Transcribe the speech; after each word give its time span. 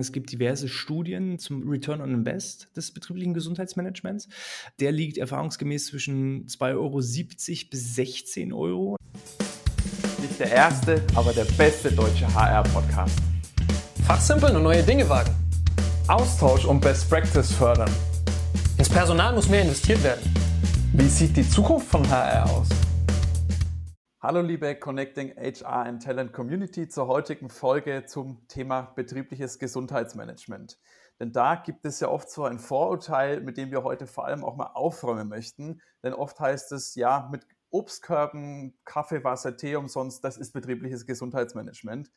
Es 0.00 0.12
gibt 0.12 0.30
diverse 0.30 0.68
Studien 0.68 1.40
zum 1.40 1.68
Return 1.68 2.00
on 2.00 2.14
Invest 2.14 2.68
des 2.76 2.92
betrieblichen 2.92 3.34
Gesundheitsmanagements. 3.34 4.28
Der 4.78 4.92
liegt 4.92 5.18
erfahrungsgemäß 5.18 5.86
zwischen 5.86 6.46
2,70 6.46 6.76
Euro 6.76 7.00
bis 7.00 7.94
16 7.96 8.52
Euro. 8.52 8.96
Nicht 10.20 10.38
der 10.38 10.52
erste, 10.52 11.02
aber 11.16 11.32
der 11.32 11.46
beste 11.46 11.90
deutsche 11.90 12.32
HR-Podcast. 12.32 13.18
Fachsimpeln 14.06 14.54
und 14.54 14.62
neue 14.62 14.84
Dinge 14.84 15.08
wagen. 15.08 15.34
Austausch 16.06 16.64
und 16.64 16.78
Best 16.78 17.10
Practice 17.10 17.50
fördern. 17.50 17.90
Ins 18.78 18.88
Personal 18.88 19.34
muss 19.34 19.48
mehr 19.48 19.62
investiert 19.62 20.00
werden. 20.04 20.32
Wie 20.92 21.08
sieht 21.08 21.36
die 21.36 21.48
Zukunft 21.48 21.88
von 21.88 22.08
HR 22.08 22.48
aus? 22.48 22.68
Hallo 24.20 24.40
liebe 24.40 24.74
Connecting 24.74 25.36
HR 25.36 25.86
and 25.86 26.02
Talent 26.02 26.32
Community 26.32 26.88
zur 26.88 27.06
heutigen 27.06 27.48
Folge 27.48 28.04
zum 28.04 28.48
Thema 28.48 28.92
betriebliches 28.96 29.60
Gesundheitsmanagement. 29.60 30.76
Denn 31.20 31.30
da 31.30 31.54
gibt 31.54 31.84
es 31.84 32.00
ja 32.00 32.08
oft 32.08 32.28
so 32.28 32.42
ein 32.42 32.58
Vorurteil, 32.58 33.40
mit 33.40 33.56
dem 33.56 33.70
wir 33.70 33.84
heute 33.84 34.08
vor 34.08 34.24
allem 34.24 34.44
auch 34.44 34.56
mal 34.56 34.72
aufräumen 34.74 35.28
möchten. 35.28 35.80
Denn 36.02 36.14
oft 36.14 36.40
heißt 36.40 36.72
es, 36.72 36.96
ja, 36.96 37.28
mit 37.30 37.46
Obstkörben, 37.70 38.76
Kaffee, 38.84 39.22
Wasser, 39.22 39.56
Tee 39.56 39.76
umsonst, 39.76 40.24
das 40.24 40.36
ist 40.36 40.52
betriebliches 40.52 41.06
Gesundheitsmanagement. 41.06 42.10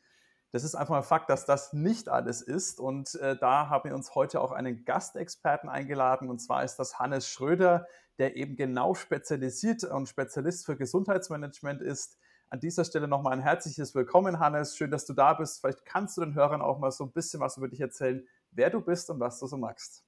Das 0.50 0.64
ist 0.64 0.74
einfach 0.74 0.96
mal 0.96 1.02
Fakt, 1.02 1.30
dass 1.30 1.46
das 1.46 1.72
nicht 1.72 2.08
alles 2.08 2.42
ist. 2.42 2.80
Und 2.80 3.14
äh, 3.14 3.36
da 3.36 3.68
haben 3.68 3.88
wir 3.88 3.94
uns 3.94 4.16
heute 4.16 4.40
auch 4.40 4.50
einen 4.50 4.84
Gastexperten 4.84 5.68
eingeladen. 5.68 6.28
Und 6.28 6.40
zwar 6.40 6.64
ist 6.64 6.80
das 6.80 6.98
Hannes 6.98 7.28
Schröder 7.28 7.86
der 8.18 8.36
eben 8.36 8.56
genau 8.56 8.94
spezialisiert 8.94 9.84
und 9.84 10.08
Spezialist 10.08 10.66
für 10.66 10.76
Gesundheitsmanagement 10.76 11.82
ist. 11.82 12.18
An 12.48 12.60
dieser 12.60 12.84
Stelle 12.84 13.08
nochmal 13.08 13.32
ein 13.32 13.40
herzliches 13.40 13.94
Willkommen, 13.94 14.38
Hannes. 14.38 14.76
Schön, 14.76 14.90
dass 14.90 15.06
du 15.06 15.14
da 15.14 15.34
bist. 15.34 15.60
Vielleicht 15.60 15.84
kannst 15.86 16.16
du 16.16 16.20
den 16.20 16.34
Hörern 16.34 16.60
auch 16.60 16.78
mal 16.78 16.90
so 16.90 17.04
ein 17.04 17.12
bisschen 17.12 17.40
was 17.40 17.56
über 17.56 17.68
dich 17.68 17.80
erzählen, 17.80 18.26
wer 18.50 18.68
du 18.68 18.80
bist 18.80 19.08
und 19.08 19.20
was 19.20 19.40
du 19.40 19.46
so 19.46 19.56
magst. 19.56 20.04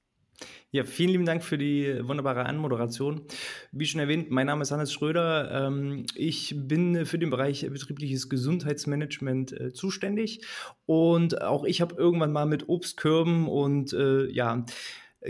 Ja, 0.71 0.83
vielen 0.83 1.11
lieben 1.11 1.25
Dank 1.25 1.43
für 1.43 1.57
die 1.57 2.01
wunderbare 2.05 2.45
Anmoderation. 2.45 3.21
Wie 3.71 3.85
schon 3.85 4.01
erwähnt, 4.01 4.29
mein 4.29 4.47
Name 4.47 4.63
ist 4.63 4.71
Hannes 4.71 4.91
Schröder. 4.91 5.67
Ähm, 5.67 6.05
ich 6.15 6.53
bin 6.57 7.05
für 7.05 7.17
den 7.17 7.29
Bereich 7.29 7.65
betriebliches 7.69 8.29
Gesundheitsmanagement 8.29 9.53
äh, 9.53 9.73
zuständig 9.73 10.45
und 10.85 11.41
auch 11.41 11.63
ich 11.63 11.79
habe 11.81 11.95
irgendwann 11.95 12.33
mal 12.33 12.45
mit 12.45 12.67
Obstkörben 12.67 13.47
und 13.47 13.93
äh, 13.93 14.25
ja, 14.29 14.65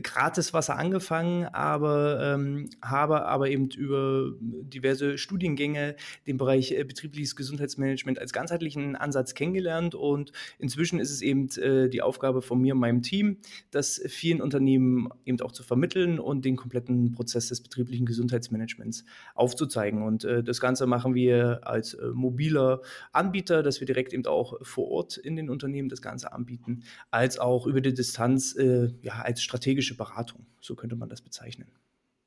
Gratiswasser 0.01 0.77
angefangen, 0.77 1.45
aber 1.45 2.33
ähm, 2.33 2.69
habe 2.81 3.25
aber 3.25 3.49
eben 3.49 3.69
über 3.69 4.31
diverse 4.39 5.17
Studiengänge 5.17 5.95
den 6.27 6.37
Bereich 6.37 6.71
äh, 6.71 6.83
betriebliches 6.83 7.35
Gesundheitsmanagement 7.35 8.19
als 8.19 8.33
ganzheitlichen 8.33 8.95
Ansatz 8.95 9.33
kennengelernt 9.33 9.95
und 9.95 10.31
inzwischen 10.59 10.99
ist 10.99 11.11
es 11.11 11.21
eben 11.21 11.49
äh, 11.57 11.89
die 11.89 12.01
Aufgabe 12.01 12.41
von 12.41 12.59
mir 12.59 12.73
und 12.73 12.79
meinem 12.79 13.01
Team, 13.01 13.37
das 13.71 14.01
vielen 14.07 14.41
Unternehmen 14.41 15.09
eben 15.25 15.39
auch 15.41 15.51
zu 15.51 15.63
vermitteln 15.63 16.19
und 16.19 16.45
den 16.45 16.55
kompletten 16.55 17.11
Prozess 17.11 17.49
des 17.49 17.61
betrieblichen 17.61 18.05
Gesundheitsmanagements 18.05 19.05
aufzuzeigen. 19.33 20.03
Und 20.03 20.23
äh, 20.23 20.43
das 20.43 20.59
Ganze 20.59 20.87
machen 20.87 21.15
wir 21.15 21.61
als 21.63 21.93
äh, 21.93 22.07
mobiler 22.13 22.81
Anbieter, 23.11 23.63
dass 23.63 23.79
wir 23.79 23.87
direkt 23.87 24.13
eben 24.13 24.25
auch 24.25 24.55
vor 24.61 24.89
Ort 24.89 25.17
in 25.17 25.35
den 25.35 25.49
Unternehmen 25.49 25.89
das 25.89 26.01
Ganze 26.01 26.33
anbieten, 26.33 26.83
als 27.11 27.39
auch 27.39 27.67
über 27.67 27.81
die 27.81 27.93
Distanz 27.93 28.55
äh, 28.55 28.89
ja, 29.01 29.21
als 29.21 29.41
strategische 29.41 29.84
strategische 29.85 29.97
Beratung, 29.97 30.45
so 30.59 30.75
könnte 30.75 30.95
man 30.95 31.09
das 31.09 31.21
bezeichnen. 31.21 31.67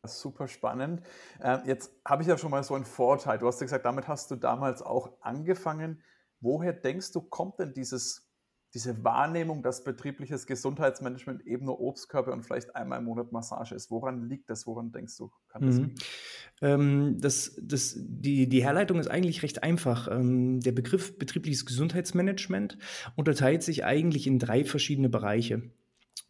Super 0.05 0.47
spannend. 0.47 1.03
Ähm, 1.43 1.61
jetzt 1.67 1.93
habe 2.05 2.23
ich 2.23 2.29
ja 2.29 2.39
schon 2.39 2.51
mal 2.51 2.63
so 2.63 2.75
einen 2.75 2.85
Vorteil. 2.85 3.39
Du 3.39 3.47
hast 3.47 3.61
ja 3.61 3.67
gesagt, 3.67 3.85
damit 3.85 4.07
hast 4.07 4.31
du 4.31 4.37
damals 4.37 4.81
auch 4.81 5.13
angefangen. 5.21 6.01
Woher 6.41 6.73
denkst 6.73 7.13
du, 7.13 7.21
kommt 7.21 7.59
denn 7.59 7.75
dieses, 7.75 8.31
diese 8.75 9.03
Wahrnehmung, 9.03 9.63
dass 9.63 9.83
betriebliches 9.83 10.47
Gesundheitsmanagement 10.47 11.45
eben 11.45 11.67
nur 11.67 11.81
Obstkörper 11.81 12.33
und 12.33 12.45
vielleicht 12.45 12.77
einmal 12.77 13.01
im 13.01 13.07
Monat 13.07 13.33
Massage 13.33 13.75
ist? 13.75 13.91
Woran 13.91 14.29
liegt 14.29 14.49
das? 14.49 14.69
Woran 14.69 14.93
denkst 14.93 15.17
du, 15.19 15.33
kann 15.49 15.67
das 15.67 15.81
mhm. 15.81 15.95
ähm, 16.63 17.17
das, 17.21 17.59
das, 17.61 17.97
die, 17.99 18.49
die 18.49 18.63
Herleitung 18.63 19.01
ist 19.01 19.09
eigentlich 19.09 19.43
recht 19.43 19.65
einfach. 19.65 20.09
Ähm, 20.11 20.61
der 20.61 20.73
Begriff 20.73 21.19
betriebliches 21.19 21.67
Gesundheitsmanagement 21.67 22.79
unterteilt 23.17 23.65
sich 23.65 23.85
eigentlich 23.85 24.29
in 24.29 24.39
drei 24.39 24.65
verschiedene 24.65 25.09
Bereiche. 25.09 25.73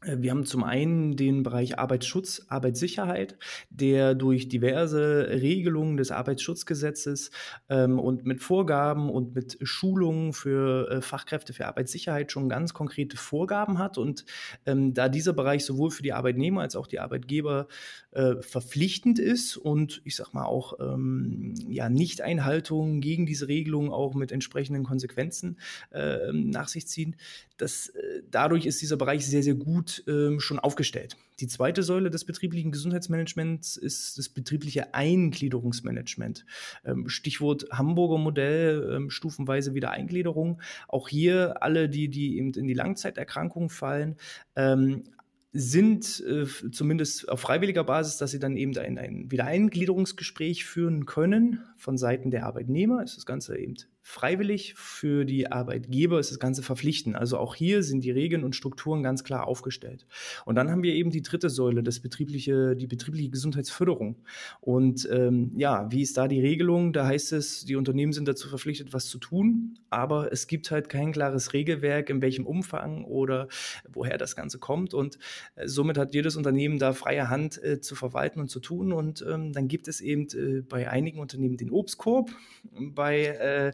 Äh, 0.03 0.17
wir 0.19 0.31
haben 0.31 0.45
zum 0.45 0.65
einen 0.65 1.17
den 1.17 1.43
Bereich 1.43 1.79
Arbeitsschutz, 1.79 2.47
Arbeitssicherheit, 2.49 3.39
der 3.71 4.15
durch 4.15 4.49
diverse 4.49 5.29
Regelungen 5.29 5.97
des 5.97 6.11
Arbeitsschutzgesetzes 6.11 7.31
ähm, 7.69 7.99
und 7.99 8.25
mit 8.25 8.41
Vorgaben 8.41 9.11
und 9.11 9.35
mit 9.35 9.59
Schulungen 9.63 10.33
für 10.33 10.91
äh, 10.91 11.01
Fachkräfte 11.01 11.53
für 11.53 11.67
Arbeitssicherheit 11.67 12.33
schon 12.33 12.49
ganz 12.49 12.75
konkrete 12.75 13.17
Vorgaben 13.17 13.79
hat. 13.79 13.99
Und 13.99 14.25
ähm, 14.67 14.95
da 14.95 15.09
dieser 15.09 15.33
Bereich 15.33 15.65
sowohl 15.65 15.91
für 15.91 16.03
die 16.03 16.13
Arbeitnehmer 16.13 16.63
als 16.63 16.77
auch 16.77 16.87
die 16.87 17.01
Arbeitgeber 17.01 17.69
äh, 18.13 18.37
verpflichtend 18.41 19.19
ist 19.19 19.57
und 19.57 20.01
ich 20.05 20.17
sag 20.17 20.33
mal 20.33 20.45
auch 20.45 20.79
ähm, 20.81 21.55
ja, 21.69 21.89
Nichteinhaltung 21.89 23.01
gegen 23.01 23.27
diese 23.27 23.49
Regelungen 23.49 23.91
auch 23.91 24.15
mit 24.15 24.33
entsprechenden 24.33 24.85
Konsequenzen 24.85 25.59
äh, 25.91 26.33
nach 26.33 26.69
sich 26.69 26.87
ziehen, 26.87 27.17
das, 27.59 27.89
äh, 27.89 28.23
dadurch 28.31 28.67
ist 28.67 28.81
dieser 28.81 28.97
Bereich 28.97 29.27
sehr, 29.27 29.43
sehr 29.43 29.55
gut 29.55 29.78
ähm, 30.07 30.41
schon 30.41 30.59
aufgestellt. 30.59 31.17
Die 31.41 31.47
zweite 31.47 31.83
Säule 31.83 32.11
des 32.11 32.25
betrieblichen 32.25 32.73
Gesundheitsmanagements 32.73 33.77
ist 33.77 34.19
das 34.19 34.29
betriebliche 34.29 34.95
Eingliederungsmanagement. 34.95 36.45
Ähm, 36.85 37.09
Stichwort 37.09 37.67
Hamburger 37.71 38.19
Modell, 38.19 38.93
ähm, 38.95 39.11
stufenweise 39.11 39.75
Wiedereingliederung. 39.75 40.61
Auch 40.89 41.09
hier 41.09 41.63
alle, 41.63 41.89
die, 41.89 42.09
die 42.09 42.39
eben 42.39 42.53
in 42.55 42.67
die 42.67 42.75
Langzeiterkrankungen 42.75 43.71
fallen, 43.71 44.17
ähm, 44.57 45.05
sind 45.53 46.23
äh, 46.27 46.47
zumindest 46.73 47.29
auf 47.29 47.41
freiwilliger 47.41 47.85
Basis, 47.85 48.19
dass 48.19 48.31
sie 48.33 48.39
dann 48.39 48.57
eben 48.57 48.77
ein, 48.77 48.99
ein 48.99 49.31
Wiedereingliederungsgespräch 49.31 50.65
führen 50.65 51.07
können 51.07 51.63
von 51.77 51.97
Seiten 51.97 52.31
der 52.31 52.45
Arbeitnehmer. 52.47 53.03
Ist 53.03 53.17
das 53.17 53.27
Ganze 53.27 53.57
eben 53.57 53.75
freiwillig, 54.09 54.73
für 54.75 55.27
die 55.27 55.53
Arbeitgeber 55.53 56.19
ist 56.19 56.31
das 56.31 56.39
Ganze 56.39 56.63
verpflichtend. 56.63 57.15
Also 57.15 57.37
auch 57.37 57.55
hier 57.55 57.83
sind 57.83 58.03
die 58.03 58.11
Regeln 58.11 58.43
und 58.43 58.57
Strukturen 58.57 59.03
ganz 59.03 59.23
klar 59.23 59.47
aufgestellt. 59.47 60.07
Und 60.47 60.55
dann 60.55 60.71
haben 60.71 60.83
wir 60.83 60.95
eben 60.95 61.11
die 61.11 61.21
dritte 61.21 61.51
Säule, 61.51 61.83
das 61.83 62.01
betriebliche, 62.01 62.75
die 62.75 62.87
betriebliche 62.87 63.29
Gesundheitsförderung. 63.29 64.17
Und 64.63 65.07
ähm, 65.13 65.53
ja, 65.57 65.93
wie 65.93 66.01
ist 66.01 66.17
da 66.17 66.27
die 66.27 66.41
Regelung? 66.41 66.95
Da 66.95 67.07
heißt 67.07 67.35
es, 67.35 67.67
die 67.67 67.77
Unternehmen 67.77 68.15
sind 68.15 68.27
dazu 68.27 68.49
verpflichtet, 68.49 68.95
was 68.95 69.09
zu 69.09 69.19
tun, 69.19 69.79
aber 69.91 70.33
es 70.33 70.47
gibt 70.47 70.71
halt 70.71 70.89
kein 70.89 71.13
klares 71.13 71.53
Regelwerk, 71.53 72.09
in 72.09 72.23
welchem 72.23 72.47
Umfang 72.47 73.05
oder 73.05 73.49
woher 73.93 74.17
das 74.17 74.37
Ganze 74.37 74.59
kommt. 74.59 74.95
Und 74.95 75.19
äh, 75.55 75.69
somit 75.69 75.99
hat 75.99 76.15
jedes 76.15 76.35
Unternehmen 76.37 76.79
da 76.79 76.95
freie 76.95 77.29
Hand 77.29 77.63
äh, 77.63 77.83
zu 77.83 77.95
verwalten 77.95 78.41
und 78.41 78.49
zu 78.49 78.61
tun. 78.61 78.95
Und 78.95 79.23
ähm, 79.29 79.53
dann 79.53 79.69
gibt 79.69 79.87
es 79.87 80.01
eben 80.01 80.29
äh, 80.29 80.63
bei 80.63 80.89
einigen 80.89 81.21
Unternehmen 81.21 81.59
den 81.59 81.71
Obstkorb, 81.71 82.31
bei 82.73 83.27
äh, 83.27 83.73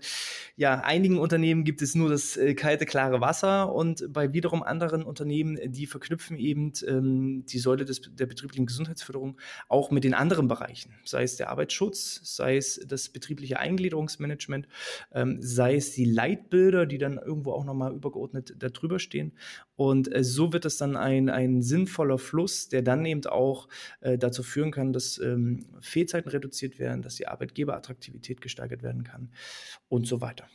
ja, 0.56 0.80
einigen 0.80 1.18
Unternehmen 1.18 1.64
gibt 1.64 1.82
es 1.82 1.94
nur 1.94 2.08
das 2.08 2.36
äh, 2.36 2.54
kalte, 2.54 2.86
klare 2.86 3.20
Wasser 3.20 3.72
und 3.72 4.12
bei 4.12 4.32
wiederum 4.32 4.62
anderen 4.62 5.02
Unternehmen, 5.02 5.58
die 5.72 5.86
verknüpfen 5.86 6.36
eben 6.36 6.72
ähm, 6.86 7.44
die 7.46 7.58
Säule 7.58 7.84
des, 7.84 8.02
der 8.14 8.26
betrieblichen 8.26 8.66
Gesundheitsförderung 8.66 9.40
auch 9.68 9.90
mit 9.90 10.04
den 10.04 10.14
anderen 10.14 10.48
Bereichen, 10.48 10.94
sei 11.04 11.22
es 11.22 11.36
der 11.36 11.50
Arbeitsschutz, 11.50 12.20
sei 12.22 12.56
es 12.56 12.80
das 12.86 13.08
betriebliche 13.08 13.58
Eingliederungsmanagement, 13.58 14.68
ähm, 15.12 15.38
sei 15.40 15.76
es 15.76 15.92
die 15.92 16.04
Leitbilder, 16.04 16.86
die 16.86 16.98
dann 16.98 17.18
irgendwo 17.18 17.52
auch 17.52 17.64
nochmal 17.64 17.94
übergeordnet 17.94 18.54
darüber 18.58 18.98
stehen. 18.98 19.32
Und 19.76 20.14
äh, 20.14 20.22
so 20.22 20.52
wird 20.52 20.64
es 20.64 20.76
dann 20.76 20.96
ein, 20.96 21.28
ein 21.28 21.62
sinnvoller 21.62 22.18
Fluss, 22.18 22.68
der 22.68 22.82
dann 22.82 23.04
eben 23.04 23.24
auch 23.26 23.68
äh, 24.00 24.18
dazu 24.18 24.42
führen 24.42 24.70
kann, 24.70 24.92
dass 24.92 25.18
ähm, 25.18 25.66
Fehlzeiten 25.80 26.30
reduziert 26.30 26.78
werden, 26.78 27.02
dass 27.02 27.16
die 27.16 27.26
Arbeitgeberattraktivität 27.26 28.40
gesteigert 28.40 28.82
werden 28.82 29.04
kann 29.04 29.30
und 29.88 30.06
so 30.06 30.13
weiter. 30.20 30.46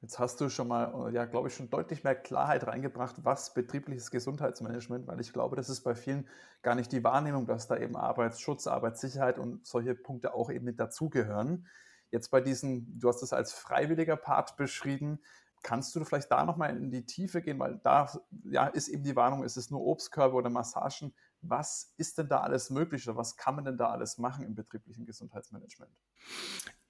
Jetzt 0.00 0.20
hast 0.20 0.40
du 0.40 0.48
schon 0.48 0.68
mal, 0.68 1.12
ja, 1.12 1.24
glaube 1.24 1.48
ich, 1.48 1.54
schon 1.54 1.70
deutlich 1.70 2.04
mehr 2.04 2.14
Klarheit 2.14 2.66
reingebracht, 2.66 3.16
was 3.24 3.52
betriebliches 3.52 4.12
Gesundheitsmanagement, 4.12 5.08
weil 5.08 5.20
ich 5.20 5.32
glaube, 5.32 5.56
das 5.56 5.68
ist 5.68 5.82
bei 5.82 5.96
vielen 5.96 6.28
gar 6.62 6.76
nicht 6.76 6.92
die 6.92 7.02
Wahrnehmung, 7.02 7.46
dass 7.46 7.66
da 7.66 7.76
eben 7.76 7.96
Arbeitsschutz, 7.96 8.68
Arbeitssicherheit 8.68 9.38
und 9.38 9.66
solche 9.66 9.96
Punkte 9.96 10.34
auch 10.34 10.50
eben 10.50 10.64
mit 10.64 10.78
dazugehören. 10.78 11.66
Jetzt 12.12 12.30
bei 12.30 12.40
diesen, 12.40 12.98
du 13.00 13.08
hast 13.08 13.22
es 13.22 13.32
als 13.32 13.52
freiwilliger 13.52 14.16
Part 14.16 14.56
beschrieben, 14.56 15.20
Kannst 15.62 15.94
du 15.94 16.04
vielleicht 16.04 16.30
da 16.30 16.44
nochmal 16.44 16.76
in 16.76 16.90
die 16.90 17.04
Tiefe 17.04 17.42
gehen, 17.42 17.58
weil 17.58 17.80
da 17.82 18.10
ja, 18.44 18.66
ist 18.68 18.88
eben 18.88 19.02
die 19.02 19.16
Warnung, 19.16 19.44
ist 19.44 19.56
es 19.56 19.70
nur 19.70 19.80
Obstkörbe 19.80 20.36
oder 20.36 20.50
Massagen. 20.50 21.14
Was 21.40 21.94
ist 21.96 22.18
denn 22.18 22.28
da 22.28 22.40
alles 22.40 22.70
möglich 22.70 23.08
oder 23.08 23.16
was 23.16 23.36
kann 23.36 23.56
man 23.56 23.64
denn 23.64 23.76
da 23.76 23.90
alles 23.90 24.18
machen 24.18 24.44
im 24.44 24.54
betrieblichen 24.54 25.04
Gesundheitsmanagement? 25.04 25.92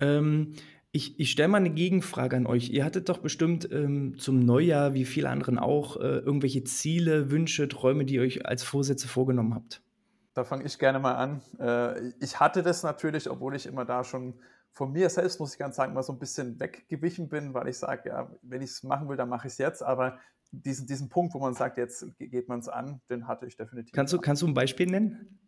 Ähm, 0.00 0.54
ich, 0.90 1.20
ich 1.20 1.30
stelle 1.30 1.48
mal 1.48 1.58
eine 1.58 1.70
Gegenfrage 1.70 2.36
an 2.36 2.46
euch. 2.46 2.70
Ihr 2.70 2.84
hattet 2.84 3.08
doch 3.08 3.18
bestimmt 3.18 3.68
ähm, 3.70 4.18
zum 4.18 4.40
Neujahr, 4.40 4.94
wie 4.94 5.04
viele 5.04 5.28
anderen 5.28 5.58
auch, 5.58 5.96
äh, 5.96 6.18
irgendwelche 6.18 6.64
Ziele, 6.64 7.30
Wünsche, 7.30 7.68
Träume, 7.68 8.04
die 8.04 8.14
ihr 8.14 8.22
euch 8.22 8.46
als 8.46 8.62
Vorsätze 8.62 9.06
vorgenommen 9.06 9.54
habt. 9.54 9.82
Da 10.32 10.44
fange 10.44 10.64
ich 10.64 10.78
gerne 10.78 10.98
mal 10.98 11.16
an. 11.16 11.42
Äh, 11.58 12.12
ich 12.20 12.40
hatte 12.40 12.62
das 12.62 12.82
natürlich, 12.82 13.28
obwohl 13.28 13.54
ich 13.54 13.66
immer 13.66 13.84
da 13.84 14.02
schon 14.02 14.34
von 14.72 14.92
mir 14.92 15.10
selbst, 15.10 15.40
muss 15.40 15.52
ich 15.52 15.58
ganz 15.58 15.76
sagen, 15.76 15.92
mal 15.92 16.02
so 16.02 16.12
ein 16.12 16.18
bisschen 16.18 16.58
weggewichen 16.60 17.28
bin, 17.28 17.52
weil 17.52 17.68
ich 17.68 17.76
sage, 17.76 18.08
ja, 18.08 18.30
wenn 18.42 18.62
ich 18.62 18.70
es 18.70 18.82
machen 18.82 19.08
will, 19.08 19.16
dann 19.16 19.28
mache 19.28 19.48
ich 19.48 19.54
es 19.54 19.58
jetzt. 19.58 19.82
Aber 19.82 20.18
diesen, 20.52 20.86
diesen 20.86 21.08
Punkt, 21.08 21.34
wo 21.34 21.40
man 21.40 21.54
sagt, 21.54 21.76
jetzt 21.76 22.06
geht 22.18 22.48
man 22.48 22.60
es 22.60 22.68
an, 22.68 23.00
den 23.10 23.26
hatte 23.26 23.46
ich 23.46 23.56
definitiv. 23.56 23.92
Kannst 23.92 24.12
du, 24.12 24.18
kannst 24.18 24.42
du 24.42 24.46
ein 24.46 24.54
Beispiel 24.54 24.86
nennen? 24.86 25.38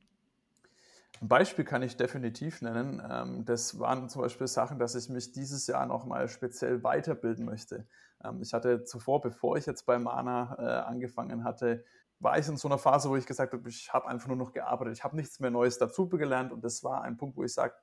Ein 1.20 1.28
Beispiel 1.28 1.64
kann 1.64 1.82
ich 1.82 1.96
definitiv 1.96 2.62
nennen. 2.62 3.02
Ähm, 3.08 3.44
das 3.44 3.78
waren 3.78 4.08
zum 4.08 4.22
Beispiel 4.22 4.46
Sachen, 4.46 4.78
dass 4.78 4.94
ich 4.94 5.08
mich 5.10 5.32
dieses 5.32 5.66
Jahr 5.66 5.84
nochmal 5.86 6.28
speziell 6.28 6.82
weiterbilden 6.82 7.44
möchte. 7.44 7.86
Ähm, 8.24 8.40
ich 8.40 8.54
hatte 8.54 8.84
zuvor, 8.84 9.20
bevor 9.20 9.56
ich 9.56 9.66
jetzt 9.66 9.84
bei 9.84 9.98
Mana 9.98 10.56
äh, 10.58 10.88
angefangen 10.88 11.44
hatte, 11.44 11.84
war 12.20 12.38
ich 12.38 12.48
in 12.48 12.56
so 12.56 12.68
einer 12.68 12.78
Phase, 12.78 13.10
wo 13.10 13.16
ich 13.16 13.26
gesagt 13.26 13.52
habe, 13.52 13.68
ich 13.68 13.92
habe 13.92 14.08
einfach 14.08 14.28
nur 14.28 14.36
noch 14.36 14.52
gearbeitet. 14.52 14.96
Ich 14.96 15.04
habe 15.04 15.16
nichts 15.16 15.40
mehr 15.40 15.50
Neues 15.50 15.78
dazu 15.78 16.08
gelernt 16.08 16.52
und 16.52 16.64
das 16.64 16.84
war 16.84 17.02
ein 17.02 17.16
Punkt, 17.16 17.36
wo 17.36 17.44
ich 17.44 17.52
sage, 17.52 17.74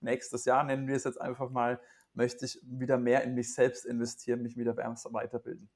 nächstes 0.00 0.44
Jahr 0.44 0.64
nennen 0.64 0.86
wir 0.88 0.96
es 0.96 1.04
jetzt 1.04 1.20
einfach 1.20 1.50
mal, 1.50 1.80
möchte 2.12 2.44
ich 2.44 2.60
wieder 2.64 2.98
mehr 2.98 3.22
in 3.22 3.34
mich 3.34 3.54
selbst 3.54 3.84
investieren, 3.84 4.42
mich 4.42 4.56
wieder 4.56 4.76
weiterbilden. 4.76 5.68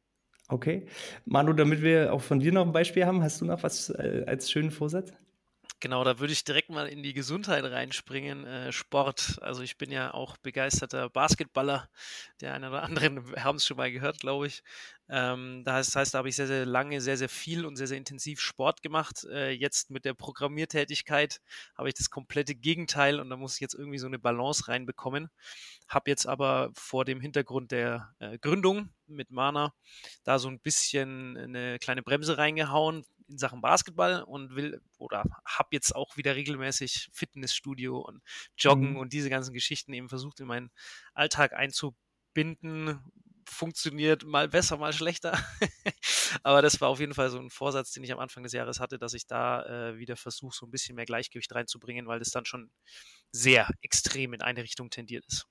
Okay. 0.48 0.86
Manu, 1.24 1.52
damit 1.52 1.82
wir 1.82 2.12
auch 2.12 2.22
von 2.22 2.40
dir 2.40 2.52
noch 2.52 2.64
ein 2.64 2.72
Beispiel 2.72 3.04
haben, 3.04 3.22
hast 3.22 3.40
du 3.40 3.44
noch 3.44 3.62
was 3.62 3.90
äh, 3.90 4.24
als 4.26 4.50
schönen 4.50 4.70
Vorsatz? 4.70 5.12
Genau, 5.80 6.02
da 6.02 6.18
würde 6.18 6.32
ich 6.32 6.42
direkt 6.42 6.70
mal 6.70 6.88
in 6.88 7.04
die 7.04 7.12
Gesundheit 7.14 7.62
reinspringen. 7.62 8.44
Äh, 8.44 8.72
Sport. 8.72 9.38
Also 9.42 9.62
ich 9.62 9.78
bin 9.78 9.92
ja 9.92 10.12
auch 10.12 10.36
begeisterter 10.36 11.08
Basketballer. 11.08 11.88
Der 12.40 12.54
eine 12.54 12.70
oder 12.70 12.82
andere 12.82 13.22
haben 13.44 13.56
es 13.56 13.66
schon 13.66 13.76
mal 13.76 13.92
gehört, 13.92 14.18
glaube 14.18 14.48
ich. 14.48 14.64
Ähm, 15.08 15.62
das 15.64 15.94
heißt, 15.94 16.14
da 16.14 16.18
habe 16.18 16.28
ich 16.30 16.34
sehr, 16.36 16.48
sehr 16.48 16.66
lange, 16.66 17.00
sehr, 17.00 17.16
sehr 17.16 17.28
viel 17.28 17.64
und 17.64 17.76
sehr, 17.76 17.86
sehr 17.86 17.96
intensiv 17.96 18.40
Sport 18.40 18.82
gemacht. 18.82 19.24
Äh, 19.30 19.50
jetzt 19.50 19.90
mit 19.90 20.04
der 20.04 20.14
Programmiertätigkeit 20.14 21.40
habe 21.76 21.88
ich 21.88 21.94
das 21.94 22.10
komplette 22.10 22.56
Gegenteil 22.56 23.20
und 23.20 23.30
da 23.30 23.36
muss 23.36 23.54
ich 23.54 23.60
jetzt 23.60 23.74
irgendwie 23.74 23.98
so 23.98 24.08
eine 24.08 24.18
Balance 24.18 24.66
reinbekommen. 24.66 25.30
Habe 25.88 26.10
jetzt 26.10 26.26
aber 26.26 26.70
vor 26.74 27.04
dem 27.04 27.20
Hintergrund 27.20 27.70
der 27.70 28.14
äh, 28.18 28.36
Gründung 28.38 28.90
mit 29.06 29.30
Mana 29.30 29.72
da 30.24 30.38
so 30.38 30.48
ein 30.48 30.60
bisschen 30.60 31.36
eine 31.36 31.78
kleine 31.78 32.02
Bremse 32.02 32.36
reingehauen, 32.36 33.04
in 33.28 33.38
Sachen 33.38 33.60
Basketball 33.60 34.22
und 34.22 34.56
will 34.56 34.80
oder 34.96 35.24
habe 35.44 35.68
jetzt 35.72 35.94
auch 35.94 36.16
wieder 36.16 36.34
regelmäßig 36.34 37.08
Fitnessstudio 37.12 37.98
und 37.98 38.22
Joggen 38.56 38.90
mhm. 38.90 38.96
und 38.96 39.12
diese 39.12 39.30
ganzen 39.30 39.52
Geschichten 39.52 39.92
eben 39.92 40.08
versucht 40.08 40.40
in 40.40 40.46
meinen 40.46 40.70
Alltag 41.14 41.52
einzubinden. 41.52 43.00
Funktioniert 43.46 44.24
mal 44.24 44.48
besser, 44.48 44.76
mal 44.76 44.92
schlechter. 44.92 45.38
Aber 46.42 46.60
das 46.60 46.80
war 46.80 46.88
auf 46.88 47.00
jeden 47.00 47.14
Fall 47.14 47.30
so 47.30 47.38
ein 47.38 47.50
Vorsatz, 47.50 47.92
den 47.92 48.04
ich 48.04 48.12
am 48.12 48.18
Anfang 48.18 48.42
des 48.42 48.52
Jahres 48.52 48.78
hatte, 48.78 48.98
dass 48.98 49.14
ich 49.14 49.26
da 49.26 49.64
äh, 49.64 49.98
wieder 49.98 50.16
versuche, 50.16 50.54
so 50.54 50.66
ein 50.66 50.70
bisschen 50.70 50.96
mehr 50.96 51.06
Gleichgewicht 51.06 51.54
reinzubringen, 51.54 52.06
weil 52.06 52.18
das 52.18 52.30
dann 52.30 52.44
schon 52.44 52.70
sehr 53.32 53.68
extrem 53.80 54.34
in 54.34 54.42
eine 54.42 54.62
Richtung 54.62 54.90
tendiert 54.90 55.24
ist. 55.26 55.46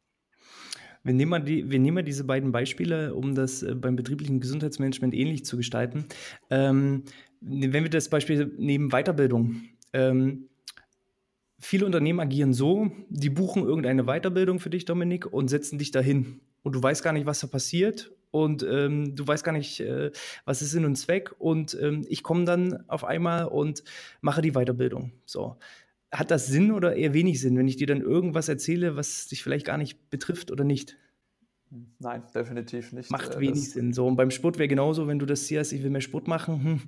Wir 1.08 1.14
nehmen, 1.14 1.30
mal 1.30 1.40
die, 1.40 1.72
wir 1.72 1.80
nehmen 1.80 1.96
mal 1.96 2.04
diese 2.04 2.26
beiden 2.26 2.52
Beispiele, 2.52 3.16
um 3.16 3.34
das 3.34 3.64
äh, 3.64 3.74
beim 3.76 3.96
betrieblichen 3.96 4.42
Gesundheitsmanagement 4.42 5.14
ähnlich 5.14 5.46
zu 5.46 5.56
gestalten. 5.56 6.06
Ähm, 6.50 7.04
wenn 7.40 7.72
wir 7.72 7.90
das 7.90 8.10
Beispiel 8.10 8.54
nehmen, 8.58 8.90
Weiterbildung. 8.90 9.62
Ähm, 9.94 10.50
viele 11.60 11.86
Unternehmen 11.86 12.20
agieren 12.20 12.54
so, 12.54 12.92
die 13.08 13.30
buchen 13.30 13.64
irgendeine 13.64 14.04
Weiterbildung 14.04 14.60
für 14.60 14.70
dich, 14.70 14.84
Dominik, 14.84 15.32
und 15.32 15.48
setzen 15.48 15.80
dich 15.80 15.92
dahin. 15.92 16.42
Und 16.64 16.76
du 16.76 16.84
weißt 16.84 17.04
gar 17.04 17.14
nicht, 17.14 17.26
was 17.26 17.40
da 17.40 17.48
passiert. 17.48 18.12
Und 18.32 18.64
ähm, 18.70 19.16
du 19.16 19.26
weißt 19.26 19.46
gar 19.46 19.54
nicht, 19.54 19.80
äh, 19.80 20.12
was 20.44 20.62
ist 20.62 20.72
Sinn 20.72 20.84
und 20.84 20.98
Zweck. 20.98 21.34
Und 21.40 21.78
ähm, 21.82 22.06
ich 22.10 22.22
komme 22.22 22.44
dann 22.44 22.84
auf 22.90 23.06
einmal 23.06 23.46
und 23.46 23.82
mache 24.20 24.42
die 24.42 24.52
Weiterbildung. 24.52 25.14
So. 25.26 25.56
Hat 26.12 26.32
das 26.32 26.48
Sinn 26.48 26.72
oder 26.72 26.96
eher 26.96 27.14
wenig 27.14 27.40
Sinn, 27.42 27.58
wenn 27.58 27.68
ich 27.68 27.78
dir 27.78 27.88
dann 27.88 28.02
irgendwas 28.02 28.48
erzähle, 28.50 28.96
was 28.96 29.28
dich 29.28 29.44
vielleicht 29.44 29.66
gar 29.66 29.78
nicht 29.78 30.10
betrifft 30.10 30.52
oder 30.52 30.64
nicht? 30.64 30.98
Nein, 32.00 32.24
definitiv 32.34 32.94
nicht. 32.94 33.12
Macht 33.12 33.36
äh, 33.36 33.40
wenig 33.42 33.72
Sinn. 33.72 33.92
So, 33.92 34.08
und 34.08 34.16
beim 34.16 34.32
Sport 34.32 34.58
wäre 34.58 34.70
genauso, 34.70 35.08
wenn 35.08 35.20
du 35.20 35.26
das 35.26 35.48
siehst, 35.48 35.74
ich 35.74 35.84
will 35.84 35.90
mehr 35.90 36.02
Sport 36.02 36.28
machen. 36.28 36.64
Hm, 36.64 36.82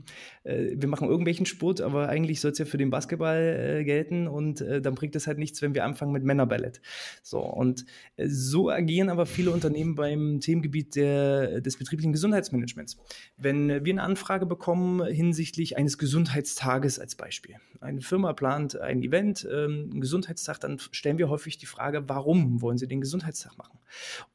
äh, 0.44 0.76
wir 0.78 0.88
machen 0.88 1.10
irgendwelchen 1.10 1.46
Sport, 1.46 1.81
aber 1.81 2.08
eigentlich 2.08 2.40
soll 2.40 2.52
es 2.52 2.60
ja 2.60 2.66
für 2.66 2.78
den 2.78 2.90
Basketball 2.90 3.80
äh, 3.80 3.84
gelten 3.84 4.28
und 4.28 4.62
äh, 4.62 4.81
dann 4.81 4.96
bringt 4.96 5.18
es 5.18 5.28
halt 5.28 5.38
nichts, 5.38 5.62
wenn 5.62 5.74
wir 5.74 5.84
anfangen 5.84 6.14
mit 6.14 6.24
Männerballett. 6.24 6.81
So, 7.24 7.42
und 7.42 7.86
äh, 8.16 8.28
so 8.30 8.70
agieren 8.70 9.10
aber 9.10 9.26
viele 9.26 9.52
Unternehmen 9.52 9.96
beim 9.96 10.40
Themengebiet 10.40 10.96
der, 10.96 11.60
des 11.60 11.78
betrieblichen 11.78 12.14
Gesundheitsmanagements. 12.14 12.98
Wenn 13.36 13.68
wir 13.84 13.94
eine 13.94 14.04
Anfrage 14.04 14.46
bekommen 14.46 15.06
hinsichtlich 15.06 15.78
eines 15.78 15.98
Gesundheitstages 15.98 17.00
als 17.00 17.16
Beispiel, 17.16 17.56
eine 17.81 18.02
Firma 18.02 18.31
plant 18.31 18.80
ein 18.80 19.04
Event, 19.04 19.48
ähm, 19.52 19.90
einen 19.92 20.02
Gesundheitstag, 20.02 20.60
dann 20.60 20.80
stellen 20.92 21.18
wir 21.18 21.30
häufig 21.30 21.58
die 21.58 21.66
Frage, 21.66 22.08
warum 22.08 22.62
wollen 22.62 22.78
sie 22.78 22.88
den 22.88 23.02
Gesundheitstag 23.02 23.58
machen? 23.58 23.80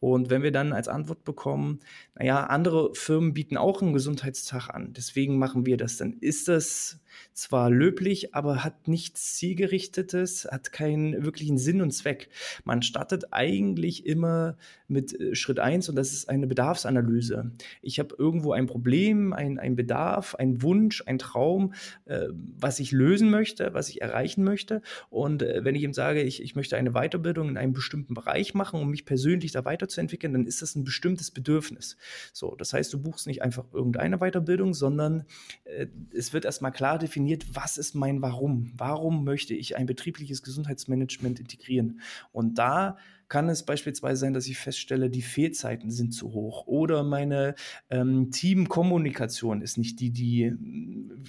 Und 0.00 0.30
wenn 0.30 0.33
wir 0.42 0.52
dann 0.52 0.72
als 0.72 0.88
Antwort 0.88 1.24
bekommen, 1.24 1.80
naja, 2.14 2.46
andere 2.46 2.94
Firmen 2.94 3.34
bieten 3.34 3.56
auch 3.56 3.82
einen 3.82 3.92
Gesundheitstag 3.92 4.68
an, 4.70 4.92
deswegen 4.92 5.38
machen 5.38 5.66
wir 5.66 5.76
das, 5.76 5.96
dann. 5.96 6.14
Ist 6.14 6.48
das 6.48 7.00
zwar 7.32 7.70
löblich, 7.70 8.34
aber 8.34 8.64
hat 8.64 8.88
nichts 8.88 9.34
zielgerichtetes, 9.34 10.48
hat 10.50 10.72
keinen 10.72 11.24
wirklichen 11.24 11.58
Sinn 11.58 11.82
und 11.82 11.90
Zweck. 11.90 12.28
Man 12.64 12.82
startet 12.82 13.32
eigentlich 13.32 14.06
immer 14.06 14.56
mit 14.88 15.18
äh, 15.18 15.34
Schritt 15.34 15.58
eins 15.58 15.88
und 15.88 15.96
das 15.96 16.12
ist 16.12 16.28
eine 16.28 16.46
Bedarfsanalyse. 16.46 17.52
Ich 17.82 17.98
habe 17.98 18.14
irgendwo 18.18 18.52
ein 18.52 18.66
Problem, 18.66 19.32
ein, 19.32 19.58
ein 19.58 19.76
Bedarf, 19.76 20.34
ein 20.34 20.62
Wunsch, 20.62 21.02
ein 21.06 21.18
Traum, 21.18 21.74
äh, 22.04 22.28
was 22.32 22.80
ich 22.80 22.92
lösen 22.92 23.30
möchte, 23.30 23.74
was 23.74 23.88
ich 23.88 24.00
erreichen 24.00 24.44
möchte. 24.44 24.82
Und 25.10 25.42
äh, 25.42 25.64
wenn 25.64 25.74
ich 25.74 25.82
ihm 25.82 25.92
sage, 25.92 26.22
ich, 26.22 26.42
ich 26.42 26.54
möchte 26.54 26.76
eine 26.76 26.92
Weiterbildung 26.92 27.48
in 27.48 27.56
einem 27.56 27.72
bestimmten 27.72 28.14
Bereich 28.14 28.54
machen, 28.54 28.80
um 28.80 28.90
mich 28.90 29.04
persönlich 29.04 29.52
da 29.52 29.64
weiterzuentwickeln, 29.64 30.32
dann 30.32 30.46
ist 30.46 30.62
das 30.62 30.74
ein 30.74 30.84
bestimmtes 30.84 31.30
Bedürfnis. 31.30 31.96
So, 32.32 32.54
das 32.56 32.72
heißt, 32.72 32.92
du 32.92 33.02
buchst 33.02 33.26
nicht 33.26 33.42
einfach 33.42 33.64
irgendeine 33.72 34.18
Weiterbildung, 34.18 34.74
sondern 34.74 35.24
äh, 35.64 35.86
es 36.14 36.32
wird 36.32 36.44
erstmal 36.44 36.72
klar 36.72 36.98
definiert, 37.04 37.44
was 37.52 37.78
ist 37.78 37.94
mein 37.94 38.20
Warum? 38.22 38.72
Warum 38.76 39.24
möchte 39.24 39.54
ich 39.54 39.76
ein 39.76 39.86
betriebliches 39.86 40.42
Gesundheitsmanagement 40.42 41.40
integrieren? 41.40 42.00
Und 42.32 42.58
da 42.58 42.96
kann 43.28 43.48
es 43.48 43.64
beispielsweise 43.64 44.20
sein, 44.20 44.34
dass 44.34 44.46
ich 44.46 44.58
feststelle, 44.58 45.10
die 45.10 45.22
Fehlzeiten 45.22 45.90
sind 45.90 46.12
zu 46.12 46.32
hoch 46.32 46.66
oder 46.66 47.02
meine 47.02 47.54
ähm, 47.90 48.30
Teamkommunikation 48.30 49.62
ist 49.62 49.78
nicht 49.78 49.98
die, 50.00 50.10
die 50.10 50.52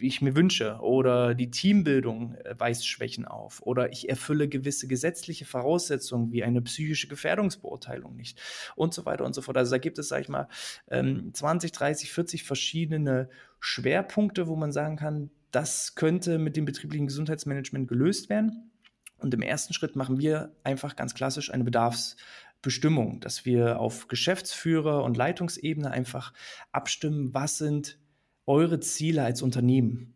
ich 0.02 0.22
mir 0.22 0.36
wünsche 0.36 0.78
oder 0.82 1.34
die 1.34 1.50
Teambildung 1.50 2.36
äh, 2.36 2.56
weist 2.58 2.88
Schwächen 2.88 3.26
auf 3.26 3.62
oder 3.62 3.92
ich 3.92 4.10
erfülle 4.10 4.48
gewisse 4.48 4.88
gesetzliche 4.88 5.46
Voraussetzungen 5.46 6.32
wie 6.32 6.44
eine 6.44 6.62
psychische 6.62 7.08
Gefährdungsbeurteilung 7.08 8.16
nicht 8.16 8.40
und 8.76 8.94
so 8.94 9.06
weiter 9.06 9.26
und 9.26 9.34
so 9.34 9.42
fort. 9.42 9.58
Also 9.58 9.72
da 9.72 9.78
gibt 9.78 9.98
es, 9.98 10.10
sag 10.10 10.22
ich 10.22 10.30
mal, 10.30 10.48
ähm, 10.90 11.32
20, 11.34 11.72
30, 11.72 12.12
40 12.12 12.44
verschiedene 12.44 13.30
Schwerpunkte, 13.60 14.48
wo 14.48 14.56
man 14.56 14.72
sagen 14.72 14.98
kann, 14.98 15.32
das 15.56 15.96
könnte 15.96 16.38
mit 16.38 16.58
dem 16.58 16.66
betrieblichen 16.66 17.08
Gesundheitsmanagement 17.08 17.88
gelöst 17.88 18.30
werden. 18.30 18.72
Und 19.18 19.34
im 19.34 19.42
ersten 19.42 19.74
Schritt 19.74 19.96
machen 19.96 20.20
wir 20.20 20.54
einfach 20.66 20.98
ganz 20.98 21.14
klassisch 21.14 21.54
eine 21.54 21.64
Bedarfsbestimmung, 21.64 23.22
dass 23.22 23.46
wir 23.46 23.80
auf 23.80 24.10
Geschäftsführer- 24.10 25.04
und 25.04 25.16
Leitungsebene 25.16 25.90
einfach 25.90 26.34
abstimmen, 26.74 27.34
was 27.34 27.58
sind 27.58 27.98
eure 28.46 28.82
Ziele 28.82 29.24
als 29.24 29.42
Unternehmen. 29.42 30.16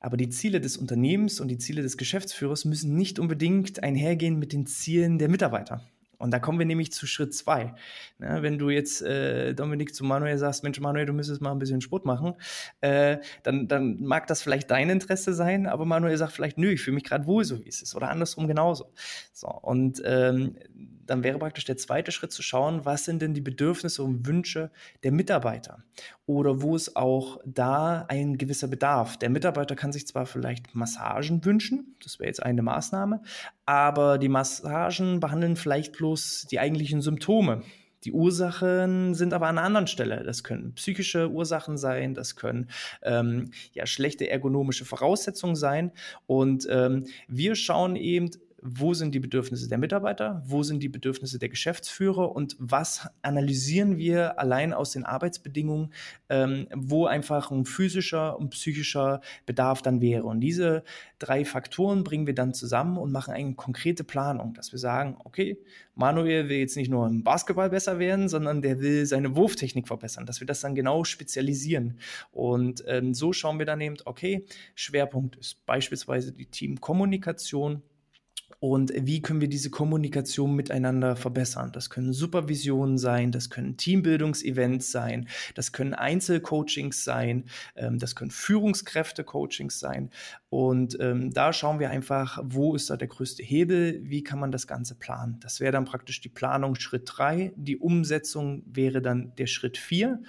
Aber 0.00 0.16
die 0.16 0.30
Ziele 0.30 0.60
des 0.60 0.78
Unternehmens 0.78 1.40
und 1.40 1.48
die 1.48 1.58
Ziele 1.58 1.82
des 1.82 1.98
Geschäftsführers 1.98 2.64
müssen 2.64 2.96
nicht 2.96 3.18
unbedingt 3.18 3.82
einhergehen 3.82 4.38
mit 4.38 4.54
den 4.54 4.64
Zielen 4.64 5.18
der 5.18 5.28
Mitarbeiter. 5.28 5.82
Und 6.18 6.32
da 6.32 6.38
kommen 6.38 6.58
wir 6.58 6.66
nämlich 6.66 6.92
zu 6.92 7.06
Schritt 7.06 7.32
zwei. 7.32 7.74
Na, 8.18 8.42
wenn 8.42 8.58
du 8.58 8.70
jetzt, 8.70 9.02
äh, 9.02 9.54
Dominik, 9.54 9.94
zu 9.94 10.04
Manuel 10.04 10.36
sagst, 10.36 10.64
Mensch, 10.64 10.80
Manuel, 10.80 11.06
du 11.06 11.12
müsstest 11.12 11.40
mal 11.40 11.52
ein 11.52 11.58
bisschen 11.58 11.80
Sport 11.80 12.04
machen, 12.04 12.34
äh, 12.80 13.18
dann, 13.44 13.68
dann 13.68 14.02
mag 14.02 14.26
das 14.26 14.42
vielleicht 14.42 14.70
dein 14.70 14.90
Interesse 14.90 15.32
sein, 15.32 15.66
aber 15.66 15.84
Manuel 15.84 16.16
sagt 16.16 16.32
vielleicht, 16.32 16.58
nö, 16.58 16.70
ich 16.72 16.82
fühle 16.82 16.96
mich 16.96 17.04
gerade 17.04 17.26
wohl, 17.26 17.44
so 17.44 17.64
wie 17.64 17.68
es 17.68 17.82
ist. 17.82 17.94
Oder 17.94 18.10
andersrum 18.10 18.48
genauso. 18.48 18.92
So, 19.32 19.48
und 19.48 20.02
ähm, 20.04 20.56
dann 21.08 21.24
wäre 21.24 21.38
praktisch 21.38 21.64
der 21.64 21.76
zweite 21.76 22.12
Schritt 22.12 22.32
zu 22.32 22.42
schauen, 22.42 22.84
was 22.84 23.04
sind 23.04 23.22
denn 23.22 23.34
die 23.34 23.40
Bedürfnisse 23.40 24.02
und 24.02 24.26
Wünsche 24.26 24.70
der 25.02 25.12
Mitarbeiter? 25.12 25.82
Oder 26.26 26.60
wo 26.62 26.76
ist 26.76 26.96
auch 26.96 27.40
da 27.44 28.04
ein 28.08 28.36
gewisser 28.36 28.68
Bedarf? 28.68 29.16
Der 29.16 29.30
Mitarbeiter 29.30 29.74
kann 29.74 29.90
sich 29.90 30.06
zwar 30.06 30.26
vielleicht 30.26 30.74
Massagen 30.74 31.44
wünschen, 31.44 31.96
das 32.02 32.18
wäre 32.18 32.28
jetzt 32.28 32.42
eine 32.42 32.62
Maßnahme, 32.62 33.22
aber 33.64 34.18
die 34.18 34.28
Massagen 34.28 35.20
behandeln 35.20 35.56
vielleicht 35.56 35.96
bloß 35.96 36.46
die 36.50 36.60
eigentlichen 36.60 37.00
Symptome. 37.00 37.62
Die 38.04 38.12
Ursachen 38.12 39.14
sind 39.14 39.32
aber 39.34 39.48
an 39.48 39.58
einer 39.58 39.66
anderen 39.66 39.86
Stelle. 39.88 40.22
Das 40.22 40.44
können 40.44 40.74
psychische 40.74 41.30
Ursachen 41.30 41.76
sein, 41.76 42.14
das 42.14 42.36
können 42.36 42.70
ähm, 43.02 43.50
ja 43.72 43.86
schlechte 43.86 44.30
ergonomische 44.30 44.84
Voraussetzungen 44.84 45.56
sein. 45.56 45.90
Und 46.26 46.68
ähm, 46.70 47.06
wir 47.26 47.56
schauen 47.56 47.96
eben 47.96 48.30
wo 48.62 48.94
sind 48.94 49.14
die 49.14 49.20
Bedürfnisse 49.20 49.68
der 49.68 49.78
Mitarbeiter, 49.78 50.42
wo 50.46 50.62
sind 50.62 50.82
die 50.82 50.88
Bedürfnisse 50.88 51.38
der 51.38 51.48
Geschäftsführer 51.48 52.34
und 52.34 52.56
was 52.58 53.08
analysieren 53.22 53.98
wir 53.98 54.38
allein 54.38 54.72
aus 54.72 54.92
den 54.92 55.04
Arbeitsbedingungen, 55.04 55.92
ähm, 56.28 56.66
wo 56.74 57.06
einfach 57.06 57.50
ein 57.50 57.64
physischer 57.64 58.38
und 58.38 58.50
psychischer 58.50 59.20
Bedarf 59.46 59.82
dann 59.82 60.00
wäre. 60.00 60.24
Und 60.24 60.40
diese 60.40 60.82
drei 61.18 61.44
Faktoren 61.44 62.04
bringen 62.04 62.26
wir 62.26 62.34
dann 62.34 62.54
zusammen 62.54 62.98
und 62.98 63.12
machen 63.12 63.34
eine 63.34 63.54
konkrete 63.54 64.04
Planung, 64.04 64.54
dass 64.54 64.72
wir 64.72 64.78
sagen, 64.78 65.16
okay, 65.24 65.58
Manuel 65.94 66.48
will 66.48 66.58
jetzt 66.58 66.76
nicht 66.76 66.90
nur 66.90 67.06
im 67.06 67.24
Basketball 67.24 67.70
besser 67.70 67.98
werden, 67.98 68.28
sondern 68.28 68.62
der 68.62 68.80
will 68.80 69.04
seine 69.06 69.34
Wurftechnik 69.34 69.88
verbessern, 69.88 70.26
dass 70.26 70.40
wir 70.40 70.46
das 70.46 70.60
dann 70.60 70.74
genau 70.74 71.04
spezialisieren. 71.04 71.98
Und 72.30 72.84
ähm, 72.86 73.14
so 73.14 73.32
schauen 73.32 73.58
wir 73.58 73.66
dann 73.66 73.80
eben, 73.80 73.96
okay, 74.04 74.46
Schwerpunkt 74.74 75.36
ist 75.36 75.64
beispielsweise 75.66 76.32
die 76.32 76.46
Teamkommunikation 76.46 77.82
und 78.60 78.92
wie 78.94 79.22
können 79.22 79.40
wir 79.40 79.48
diese 79.48 79.70
Kommunikation 79.70 80.54
miteinander 80.54 81.14
verbessern. 81.14 81.70
Das 81.72 81.90
können 81.90 82.12
Supervisionen 82.12 82.98
sein, 82.98 83.30
das 83.30 83.50
können 83.50 83.76
Teambildungsevents 83.76 84.90
sein, 84.90 85.28
das 85.54 85.72
können 85.72 85.94
Einzelcoachings 85.94 87.04
sein, 87.04 87.44
ähm, 87.76 87.98
das 87.98 88.16
können 88.16 88.30
Führungskräfte-Coachings 88.30 89.78
sein. 89.78 90.10
Und 90.50 90.96
ähm, 91.00 91.32
da 91.32 91.52
schauen 91.52 91.78
wir 91.78 91.90
einfach, 91.90 92.40
wo 92.42 92.74
ist 92.74 92.90
da 92.90 92.96
der 92.96 93.08
größte 93.08 93.42
Hebel, 93.42 94.00
wie 94.02 94.22
kann 94.22 94.40
man 94.40 94.50
das 94.50 94.66
Ganze 94.66 94.94
planen. 94.94 95.38
Das 95.40 95.60
wäre 95.60 95.72
dann 95.72 95.84
praktisch 95.84 96.20
die 96.20 96.28
Planung 96.28 96.74
Schritt 96.74 97.02
drei, 97.06 97.52
die 97.56 97.76
Umsetzung 97.76 98.62
wäre 98.66 99.02
dann 99.02 99.34
der 99.36 99.46
Schritt 99.46 99.78
vier. 99.78 100.22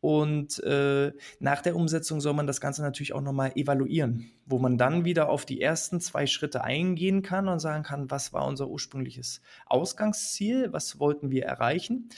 Und 0.00 0.62
äh, 0.62 1.12
nach 1.40 1.60
der 1.60 1.74
Umsetzung 1.74 2.20
soll 2.20 2.34
man 2.34 2.46
das 2.46 2.60
Ganze 2.60 2.82
natürlich 2.82 3.14
auch 3.14 3.20
nochmal 3.20 3.52
evaluieren, 3.56 4.30
wo 4.46 4.58
man 4.58 4.78
dann 4.78 5.04
wieder 5.04 5.28
auf 5.28 5.44
die 5.44 5.60
ersten 5.60 6.00
zwei 6.00 6.26
Schritte 6.26 6.62
eingehen 6.62 7.22
kann 7.22 7.48
und 7.48 7.58
sagen 7.58 7.82
kann, 7.82 8.10
was 8.10 8.32
war 8.32 8.46
unser 8.46 8.68
ursprüngliches 8.68 9.40
Ausgangsziel, 9.66 10.72
was 10.72 11.00
wollten 11.00 11.30
wir 11.32 11.46
erreichen? 11.46 12.10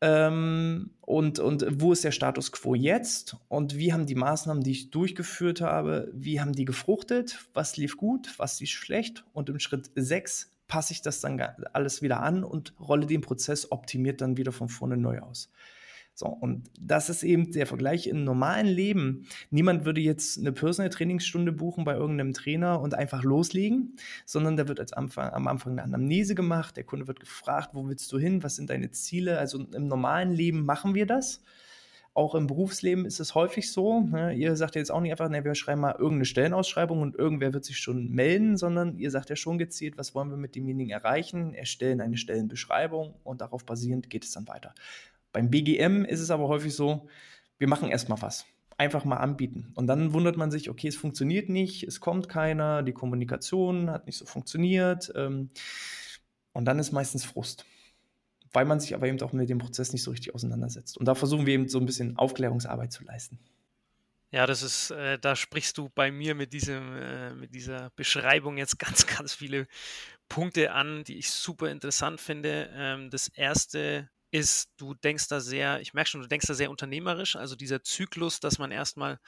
Ähm, 0.00 0.90
und, 1.00 1.40
und 1.40 1.66
wo 1.80 1.92
ist 1.92 2.04
der 2.04 2.12
Status 2.12 2.52
quo 2.52 2.76
jetzt? 2.76 3.36
Und 3.48 3.76
wie 3.76 3.92
haben 3.92 4.06
die 4.06 4.14
Maßnahmen, 4.14 4.62
die 4.62 4.70
ich 4.70 4.90
durchgeführt 4.90 5.60
habe, 5.60 6.12
wie 6.14 6.40
haben 6.40 6.52
die 6.52 6.64
gefruchtet, 6.64 7.48
was 7.52 7.76
lief 7.76 7.96
gut, 7.96 8.32
was 8.38 8.60
lief 8.60 8.70
schlecht? 8.70 9.24
Und 9.32 9.48
im 9.48 9.58
Schritt 9.58 9.90
sechs 9.96 10.52
passe 10.68 10.92
ich 10.92 11.02
das 11.02 11.20
dann 11.20 11.40
alles 11.72 12.00
wieder 12.00 12.20
an 12.20 12.44
und 12.44 12.74
rolle 12.78 13.06
den 13.06 13.22
Prozess 13.22 13.72
optimiert 13.72 14.20
dann 14.20 14.36
wieder 14.36 14.52
von 14.52 14.68
vorne 14.68 14.96
neu 14.96 15.18
aus. 15.18 15.50
So, 16.18 16.26
und 16.26 16.68
das 16.80 17.10
ist 17.10 17.22
eben 17.22 17.52
der 17.52 17.64
Vergleich 17.64 18.08
im 18.08 18.24
normalen 18.24 18.66
Leben. 18.66 19.28
Niemand 19.50 19.84
würde 19.84 20.00
jetzt 20.00 20.36
eine 20.36 20.50
Personal 20.50 20.90
Trainingsstunde 20.90 21.52
buchen 21.52 21.84
bei 21.84 21.94
irgendeinem 21.94 22.32
Trainer 22.32 22.80
und 22.80 22.92
einfach 22.92 23.22
loslegen, 23.22 23.94
sondern 24.26 24.56
da 24.56 24.66
wird 24.66 24.80
als 24.80 24.92
Anfang, 24.92 25.32
am 25.32 25.46
Anfang 25.46 25.74
eine 25.74 25.84
Anamnese 25.84 26.34
gemacht. 26.34 26.76
Der 26.76 26.82
Kunde 26.82 27.06
wird 27.06 27.20
gefragt, 27.20 27.70
wo 27.72 27.86
willst 27.86 28.10
du 28.10 28.18
hin? 28.18 28.42
Was 28.42 28.56
sind 28.56 28.68
deine 28.68 28.90
Ziele? 28.90 29.38
Also 29.38 29.64
im 29.72 29.86
normalen 29.86 30.32
Leben 30.32 30.64
machen 30.64 30.96
wir 30.96 31.06
das. 31.06 31.40
Auch 32.14 32.34
im 32.34 32.48
Berufsleben 32.48 33.06
ist 33.06 33.20
es 33.20 33.36
häufig 33.36 33.70
so. 33.70 34.00
Ne? 34.00 34.34
Ihr 34.34 34.56
sagt 34.56 34.74
jetzt 34.74 34.90
auch 34.90 35.00
nicht 35.00 35.12
einfach, 35.12 35.28
ne, 35.28 35.44
wir 35.44 35.54
schreiben 35.54 35.82
mal 35.82 35.92
irgendeine 35.92 36.24
Stellenausschreibung 36.24 37.00
und 37.00 37.14
irgendwer 37.14 37.54
wird 37.54 37.64
sich 37.64 37.78
schon 37.78 38.10
melden, 38.10 38.56
sondern 38.56 38.98
ihr 38.98 39.12
sagt 39.12 39.30
ja 39.30 39.36
schon 39.36 39.56
gezielt, 39.56 39.96
was 39.96 40.16
wollen 40.16 40.30
wir 40.30 40.36
mit 40.36 40.56
demjenigen 40.56 40.90
erreichen, 40.90 41.54
erstellen 41.54 42.00
eine 42.00 42.16
Stellenbeschreibung 42.16 43.14
und 43.22 43.40
darauf 43.40 43.64
basierend 43.64 44.10
geht 44.10 44.24
es 44.24 44.32
dann 44.32 44.48
weiter. 44.48 44.74
Beim 45.32 45.50
BGM 45.50 46.04
ist 46.04 46.20
es 46.20 46.30
aber 46.30 46.48
häufig 46.48 46.74
so, 46.74 47.08
wir 47.58 47.68
machen 47.68 47.88
erstmal 47.88 48.22
was. 48.22 48.46
Einfach 48.76 49.04
mal 49.04 49.16
anbieten. 49.16 49.72
Und 49.74 49.88
dann 49.88 50.12
wundert 50.12 50.36
man 50.36 50.50
sich, 50.50 50.70
okay, 50.70 50.88
es 50.88 50.96
funktioniert 50.96 51.48
nicht, 51.48 51.82
es 51.82 52.00
kommt 52.00 52.28
keiner, 52.28 52.82
die 52.82 52.92
Kommunikation 52.92 53.90
hat 53.90 54.06
nicht 54.06 54.16
so 54.16 54.24
funktioniert. 54.24 55.12
Ähm, 55.16 55.50
und 56.52 56.64
dann 56.64 56.78
ist 56.78 56.92
meistens 56.92 57.24
Frust. 57.24 57.66
Weil 58.52 58.64
man 58.64 58.80
sich 58.80 58.94
aber 58.94 59.06
eben 59.08 59.20
auch 59.20 59.32
mit 59.32 59.50
dem 59.50 59.58
Prozess 59.58 59.92
nicht 59.92 60.02
so 60.02 60.10
richtig 60.10 60.34
auseinandersetzt. 60.34 60.96
Und 60.96 61.06
da 61.06 61.14
versuchen 61.14 61.44
wir 61.44 61.54
eben 61.54 61.68
so 61.68 61.78
ein 61.78 61.86
bisschen 61.86 62.16
Aufklärungsarbeit 62.16 62.92
zu 62.92 63.04
leisten. 63.04 63.38
Ja, 64.30 64.46
das 64.46 64.62
ist, 64.62 64.90
äh, 64.90 65.18
da 65.18 65.36
sprichst 65.36 65.78
du 65.78 65.88
bei 65.88 66.10
mir 66.10 66.34
mit 66.34 66.52
diesem, 66.52 66.96
äh, 66.96 67.34
mit 67.34 67.54
dieser 67.54 67.90
Beschreibung 67.96 68.58
jetzt 68.58 68.78
ganz, 68.78 69.06
ganz 69.06 69.34
viele 69.34 69.66
Punkte 70.28 70.72
an, 70.72 71.04
die 71.04 71.16
ich 71.16 71.30
super 71.30 71.70
interessant 71.70 72.20
finde. 72.20 72.70
Ähm, 72.72 73.10
das 73.10 73.28
erste 73.28 74.10
ist, 74.30 74.70
du 74.76 74.94
denkst 74.94 75.28
da 75.28 75.40
sehr, 75.40 75.80
ich 75.80 75.94
merke 75.94 76.10
schon, 76.10 76.20
du 76.22 76.28
denkst 76.28 76.46
da 76.46 76.54
sehr 76.54 76.70
unternehmerisch, 76.70 77.36
also 77.36 77.56
dieser 77.56 77.82
Zyklus, 77.82 78.40
dass 78.40 78.58
man 78.58 78.70
erstmal 78.70 79.18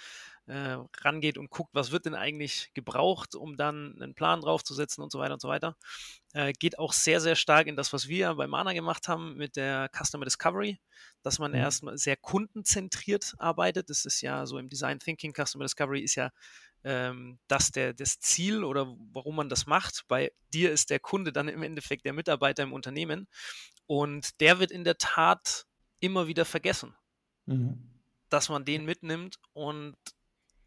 äh, 0.46 0.78
rangeht 1.02 1.38
und 1.38 1.50
guckt, 1.50 1.70
was 1.72 1.90
wird 1.92 2.06
denn 2.06 2.14
eigentlich 2.14 2.70
gebraucht, 2.74 3.34
um 3.34 3.56
dann 3.56 3.94
einen 4.00 4.14
Plan 4.14 4.40
draufzusetzen 4.40 5.02
und 5.02 5.12
so 5.12 5.18
weiter 5.18 5.34
und 5.34 5.40
so 5.40 5.48
weiter. 5.48 5.76
Äh, 6.32 6.52
geht 6.52 6.78
auch 6.78 6.92
sehr, 6.92 7.20
sehr 7.20 7.36
stark 7.36 7.66
in 7.66 7.76
das, 7.76 7.92
was 7.92 8.08
wir 8.08 8.34
bei 8.34 8.46
Mana 8.46 8.72
gemacht 8.72 9.08
haben 9.08 9.36
mit 9.36 9.56
der 9.56 9.90
Customer 9.92 10.24
Discovery, 10.24 10.80
dass 11.22 11.38
man 11.38 11.52
mhm. 11.52 11.58
erstmal 11.58 11.98
sehr 11.98 12.16
kundenzentriert 12.16 13.34
arbeitet. 13.38 13.90
Das 13.90 14.04
ist 14.04 14.20
ja 14.20 14.46
so 14.46 14.58
im 14.58 14.68
Design 14.68 14.98
Thinking, 14.98 15.32
Customer 15.32 15.64
Discovery 15.64 16.00
ist 16.00 16.14
ja 16.14 16.30
ähm, 16.84 17.38
das 17.48 17.70
der, 17.70 17.92
das 17.92 18.18
Ziel 18.20 18.64
oder 18.64 18.96
warum 19.12 19.36
man 19.36 19.48
das 19.48 19.66
macht. 19.66 20.04
Bei 20.08 20.32
dir 20.52 20.72
ist 20.72 20.90
der 20.90 21.00
Kunde 21.00 21.32
dann 21.32 21.48
im 21.48 21.62
Endeffekt 21.62 22.04
der 22.04 22.12
Mitarbeiter 22.12 22.62
im 22.62 22.72
Unternehmen 22.72 23.28
und 23.86 24.40
der 24.40 24.58
wird 24.58 24.70
in 24.70 24.84
der 24.84 24.98
Tat 24.98 25.66
immer 26.00 26.26
wieder 26.26 26.44
vergessen, 26.44 26.94
mhm. 27.46 27.78
dass 28.28 28.48
man 28.48 28.64
den 28.64 28.84
mitnimmt 28.84 29.36
und 29.52 29.96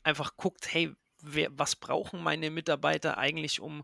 einfach 0.04 0.36
guckt, 0.38 0.74
hey, 0.74 0.94
wer, 1.22 1.50
was 1.52 1.76
brauchen 1.76 2.22
meine 2.22 2.52
Mitarbeiter 2.52 3.18
eigentlich, 3.18 3.60
um 3.60 3.84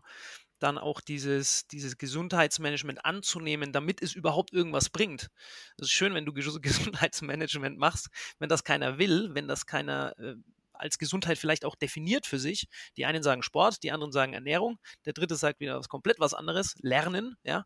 dann 0.58 0.78
auch 0.78 1.00
dieses, 1.00 1.66
dieses 1.68 1.96
Gesundheitsmanagement 1.96 3.04
anzunehmen, 3.04 3.72
damit 3.72 4.02
es 4.02 4.14
überhaupt 4.14 4.52
irgendwas 4.52 4.90
bringt. 4.90 5.30
Es 5.78 5.86
ist 5.86 5.92
schön, 5.92 6.14
wenn 6.14 6.26
du 6.26 6.32
Gesundheitsmanagement 6.60 7.78
machst, 7.78 8.08
wenn 8.38 8.48
das 8.48 8.64
keiner 8.64 8.98
will, 8.98 9.30
wenn 9.34 9.48
das 9.48 9.66
keiner 9.66 10.16
äh, 10.18 10.34
als 10.80 10.98
Gesundheit 10.98 11.38
vielleicht 11.38 11.64
auch 11.64 11.74
definiert 11.76 12.26
für 12.26 12.38
sich. 12.38 12.68
Die 12.96 13.04
einen 13.04 13.22
sagen 13.22 13.42
Sport, 13.42 13.82
die 13.82 13.92
anderen 13.92 14.12
sagen 14.12 14.32
Ernährung, 14.32 14.78
der 15.04 15.12
dritte 15.12 15.36
sagt 15.36 15.60
wieder 15.60 15.78
was 15.78 15.88
komplett 15.88 16.20
was 16.20 16.34
anderes, 16.34 16.74
Lernen, 16.80 17.36
ja. 17.42 17.64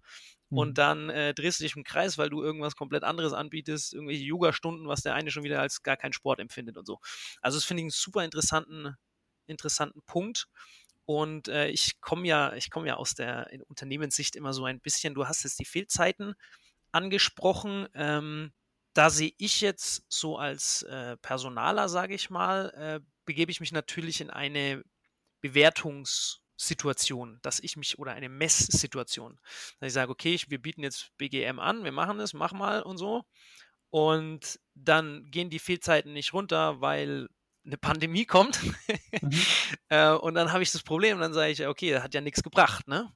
Mhm. 0.55 0.59
Und 0.59 0.79
dann 0.79 1.11
äh, 1.11 1.35
drehst 1.35 1.61
du 1.61 1.65
dich 1.65 1.77
im 1.77 1.85
Kreis, 1.85 2.17
weil 2.17 2.31
du 2.31 2.43
irgendwas 2.43 2.77
komplett 2.77 3.05
anderes 3.05 3.33
anbietest, 3.33 3.93
irgendwelche 3.93 4.25
Yoga-Stunden, 4.25 4.87
was 4.87 5.03
der 5.03 5.15
eine 5.15 5.31
schon 5.31 5.45
wieder 5.45 5.61
als 5.61 5.83
gar 5.83 5.97
keinen 5.97 6.13
Sport 6.13 6.41
empfindet 6.41 6.77
und 6.77 6.87
so. 6.87 7.01
Also 7.43 7.59
das 7.59 7.65
finde 7.65 7.81
ich 7.81 7.85
einen 7.85 7.91
super 7.91 8.25
interessanten, 8.25 8.97
interessanten 9.47 10.03
Punkt. 10.03 10.47
Und 11.07 11.49
äh, 11.49 11.69
ich 11.69 12.01
komme 12.01 12.27
ja, 12.27 12.55
ich 12.55 12.71
komme 12.71 12.89
ja 12.89 12.95
aus 12.95 13.15
der 13.15 13.51
Unternehmenssicht 13.69 14.37
immer 14.37 14.53
so 14.55 14.65
ein 14.65 14.81
bisschen, 14.81 15.15
du 15.15 15.27
hast 15.27 15.45
jetzt 15.45 15.59
die 15.59 15.67
Fehlzeiten 15.67 16.35
angesprochen. 16.93 17.89
Ähm, 17.95 18.53
da 18.95 19.11
sehe 19.11 19.33
ich 19.39 19.61
jetzt 19.61 20.05
so 20.09 20.39
als 20.39 20.83
äh, 20.85 21.17
Personaler, 21.19 21.89
sage 21.89 22.15
ich 22.15 22.31
mal, 22.31 22.71
äh, 22.77 23.01
begebe 23.25 23.51
ich 23.51 23.61
mich 23.61 23.73
natürlich 23.73 24.21
in 24.21 24.31
eine 24.31 24.85
Bewertungssituation, 26.55 27.39
dass 27.43 27.61
ich 27.61 27.77
mich 27.77 27.99
oder 27.99 28.13
eine 28.13 28.29
Messsituation, 28.29 29.39
dass 29.81 29.89
ich 29.89 29.93
sage, 29.93 30.11
okay, 30.11 30.35
ich, 30.35 30.51
wir 30.51 30.61
bieten 30.61 30.83
jetzt 30.83 31.11
BGM 31.19 31.59
an, 31.59 31.85
wir 31.85 31.93
machen 31.93 32.21
es, 32.21 32.33
mach 32.33 32.53
mal 32.53 32.83
und 32.83 32.99
so. 32.99 33.25
Und 33.91 34.59
dann 34.75 35.25
gehen 35.31 35.51
die 35.51 35.59
Fehlzeiten 35.59 36.13
nicht 36.13 36.33
runter, 36.33 36.81
weil 36.81 37.29
eine 37.65 37.79
Pandemie 37.79 38.25
kommt. 38.27 38.61
mhm. 39.21 39.41
äh, 39.89 40.11
und 40.13 40.35
dann 40.35 40.53
habe 40.53 40.63
ich 40.63 40.73
das 40.73 40.83
Problem, 40.83 41.21
dann 41.21 41.33
sage 41.33 41.53
ich, 41.53 41.67
okay, 41.67 41.93
das 41.93 42.03
hat 42.03 42.15
ja 42.15 42.21
nichts 42.21 42.43
gebracht, 42.43 42.89
ne? 42.89 43.13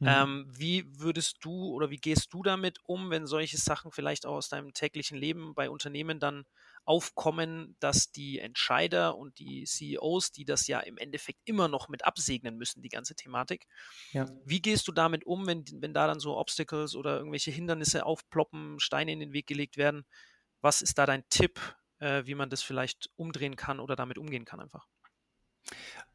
Mhm. 0.00 0.08
Ähm, 0.08 0.46
wie 0.48 0.84
würdest 1.00 1.38
du 1.40 1.72
oder 1.72 1.90
wie 1.90 1.96
gehst 1.96 2.32
du 2.32 2.42
damit 2.42 2.78
um, 2.84 3.10
wenn 3.10 3.26
solche 3.26 3.58
Sachen 3.58 3.90
vielleicht 3.90 4.26
auch 4.26 4.34
aus 4.34 4.48
deinem 4.48 4.72
täglichen 4.72 5.18
Leben 5.18 5.54
bei 5.54 5.70
Unternehmen 5.70 6.20
dann 6.20 6.44
aufkommen, 6.88 7.76
dass 7.80 8.12
die 8.12 8.38
Entscheider 8.38 9.18
und 9.18 9.38
die 9.38 9.64
CEOs, 9.64 10.32
die 10.32 10.46
das 10.46 10.66
ja 10.66 10.80
im 10.80 10.96
Endeffekt 10.96 11.40
immer 11.44 11.68
noch 11.68 11.90
mit 11.90 12.06
absegnen 12.06 12.56
müssen, 12.56 12.80
die 12.80 12.88
ganze 12.88 13.14
Thematik. 13.14 13.66
Ja. 14.12 14.26
Wie 14.46 14.62
gehst 14.62 14.88
du 14.88 14.92
damit 14.92 15.26
um, 15.26 15.46
wenn, 15.46 15.66
wenn 15.80 15.92
da 15.92 16.06
dann 16.06 16.18
so 16.18 16.38
Obstacles 16.38 16.96
oder 16.96 17.18
irgendwelche 17.18 17.50
Hindernisse 17.50 18.06
aufploppen, 18.06 18.80
Steine 18.80 19.12
in 19.12 19.20
den 19.20 19.34
Weg 19.34 19.46
gelegt 19.46 19.76
werden? 19.76 20.06
Was 20.62 20.80
ist 20.80 20.96
da 20.96 21.04
dein 21.04 21.28
Tipp, 21.28 21.60
äh, 21.98 22.24
wie 22.24 22.34
man 22.34 22.48
das 22.48 22.62
vielleicht 22.62 23.10
umdrehen 23.16 23.56
kann 23.56 23.80
oder 23.80 23.94
damit 23.94 24.16
umgehen 24.16 24.46
kann 24.46 24.60
einfach? 24.60 24.86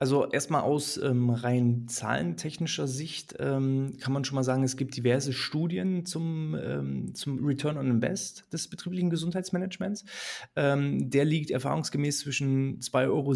Also 0.03 0.29
erstmal 0.29 0.63
aus 0.63 0.97
ähm, 0.97 1.29
rein 1.29 1.87
zahlentechnischer 1.87 2.87
Sicht 2.87 3.35
ähm, 3.39 3.95
kann 4.01 4.11
man 4.11 4.25
schon 4.25 4.35
mal 4.35 4.43
sagen, 4.43 4.63
es 4.65 4.75
gibt 4.75 4.97
diverse 4.97 5.31
Studien 5.31 6.05
zum, 6.05 6.57
ähm, 6.61 7.15
zum 7.15 7.45
Return 7.45 7.77
on 7.77 7.89
Invest 7.89 8.51
des 8.51 8.67
betrieblichen 8.67 9.09
Gesundheitsmanagements. 9.09 10.03
Ähm, 10.57 11.09
der 11.09 11.23
liegt 11.23 11.51
erfahrungsgemäß 11.51 12.19
zwischen 12.19 12.81
2,70 12.81 13.07
Euro 13.07 13.31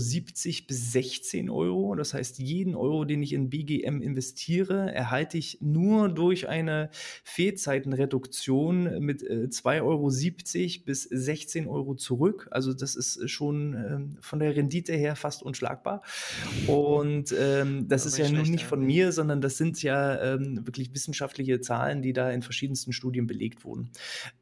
bis 0.67 0.91
16 0.91 1.50
Euro. 1.50 1.95
Das 1.95 2.13
heißt, 2.13 2.39
jeden 2.39 2.75
Euro, 2.75 3.05
den 3.05 3.24
ich 3.24 3.31
in 3.31 3.50
BGM 3.50 4.01
investiere, 4.01 4.93
erhalte 4.93 5.38
ich 5.38 5.59
nur 5.62 6.09
durch 6.09 6.50
eine 6.50 6.89
Fehlzeitenreduktion 7.24 9.00
mit 9.00 9.24
äh, 9.24 9.47
2,70 9.50 9.83
Euro 9.83 10.83
bis 10.86 11.03
16 11.03 11.65
Euro 11.69 11.95
zurück. 11.95 12.50
Also 12.51 12.74
das 12.74 12.97
ist 12.97 13.29
schon 13.29 13.74
ähm, 13.74 14.17
von 14.19 14.39
der 14.39 14.53
Rendite 14.53 14.91
her 14.91 15.15
fast 15.15 15.43
unschlagbar. 15.43 16.01
Und 16.67 17.33
ähm, 17.37 17.87
das 17.87 18.05
ist 18.05 18.17
ja 18.17 18.29
nun 18.29 18.49
nicht 18.49 18.65
von 18.65 18.83
mir, 18.83 19.11
sondern 19.11 19.41
das 19.41 19.57
sind 19.57 19.81
ja 19.81 20.21
ähm, 20.21 20.65
wirklich 20.65 20.93
wissenschaftliche 20.93 21.61
Zahlen, 21.61 22.01
die 22.01 22.13
da 22.13 22.31
in 22.31 22.41
verschiedensten 22.41 22.93
Studien 22.93 23.27
belegt 23.27 23.63
wurden. 23.63 23.89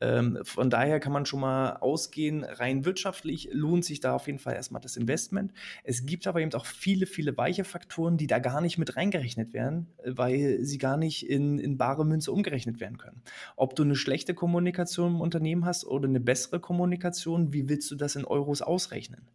Ähm, 0.01 0.39
von 0.43 0.69
daher 0.69 0.99
kann 0.99 1.13
man 1.13 1.25
schon 1.25 1.39
mal 1.39 1.77
ausgehen, 1.77 2.43
rein 2.43 2.85
wirtschaftlich 2.85 3.49
lohnt 3.51 3.85
sich 3.85 3.99
da 3.99 4.15
auf 4.15 4.27
jeden 4.27 4.39
Fall 4.39 4.55
erstmal 4.55 4.81
das 4.81 4.97
Investment. 4.97 5.53
Es 5.83 6.05
gibt 6.05 6.27
aber 6.27 6.41
eben 6.41 6.53
auch 6.53 6.65
viele, 6.65 7.05
viele 7.05 7.37
weiche 7.37 7.63
Faktoren, 7.63 8.17
die 8.17 8.27
da 8.27 8.39
gar 8.39 8.61
nicht 8.61 8.77
mit 8.77 8.95
reingerechnet 8.95 9.53
werden, 9.53 9.87
weil 10.05 10.63
sie 10.63 10.77
gar 10.77 10.97
nicht 10.97 11.29
in, 11.29 11.59
in 11.59 11.77
bare 11.77 12.05
Münze 12.05 12.31
umgerechnet 12.31 12.79
werden 12.79 12.97
können. 12.97 13.21
Ob 13.55 13.75
du 13.75 13.83
eine 13.83 13.95
schlechte 13.95 14.33
Kommunikation 14.33 15.15
im 15.15 15.21
Unternehmen 15.21 15.65
hast 15.65 15.85
oder 15.85 16.07
eine 16.07 16.19
bessere 16.19 16.59
Kommunikation, 16.59 17.53
wie 17.53 17.69
willst 17.69 17.89
du 17.91 17.95
das 17.95 18.15
in 18.15 18.25
Euros 18.25 18.61
ausrechnen? 18.61 19.27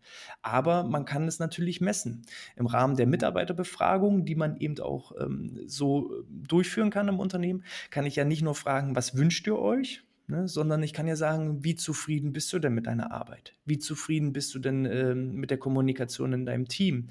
Aber 0.42 0.84
man 0.84 1.04
kann 1.04 1.26
es 1.28 1.38
natürlich 1.38 1.80
messen. 1.80 2.19
Im 2.56 2.66
Rahmen 2.66 2.96
der 2.96 3.06
Mitarbeiterbefragung, 3.06 4.24
die 4.24 4.34
man 4.34 4.56
eben 4.56 4.78
auch 4.80 5.12
ähm, 5.20 5.60
so 5.66 6.12
äh, 6.12 6.24
durchführen 6.28 6.90
kann 6.90 7.08
im 7.08 7.20
Unternehmen, 7.20 7.64
kann 7.90 8.06
ich 8.06 8.16
ja 8.16 8.24
nicht 8.24 8.42
nur 8.42 8.54
fragen, 8.54 8.96
was 8.96 9.16
wünscht 9.16 9.46
ihr 9.46 9.58
euch? 9.58 10.02
Ne, 10.30 10.46
sondern 10.46 10.80
ich 10.84 10.92
kann 10.92 11.08
ja 11.08 11.16
sagen, 11.16 11.64
wie 11.64 11.74
zufrieden 11.74 12.32
bist 12.32 12.52
du 12.52 12.60
denn 12.60 12.72
mit 12.72 12.86
deiner 12.86 13.10
Arbeit? 13.10 13.56
Wie 13.64 13.80
zufrieden 13.80 14.32
bist 14.32 14.54
du 14.54 14.60
denn 14.60 14.84
ähm, 14.84 15.34
mit 15.34 15.50
der 15.50 15.58
Kommunikation 15.58 16.32
in 16.32 16.46
deinem 16.46 16.68
Team? 16.68 17.08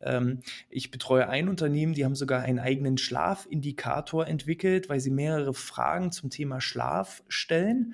Ähm, 0.00 0.40
ich 0.70 0.90
betreue 0.90 1.28
ein 1.28 1.50
Unternehmen, 1.50 1.92
die 1.92 2.06
haben 2.06 2.14
sogar 2.14 2.40
einen 2.40 2.58
eigenen 2.58 2.96
Schlafindikator 2.96 4.26
entwickelt, 4.26 4.88
weil 4.88 5.00
sie 5.00 5.10
mehrere 5.10 5.52
Fragen 5.52 6.12
zum 6.12 6.30
Thema 6.30 6.62
Schlaf 6.62 7.22
stellen 7.28 7.92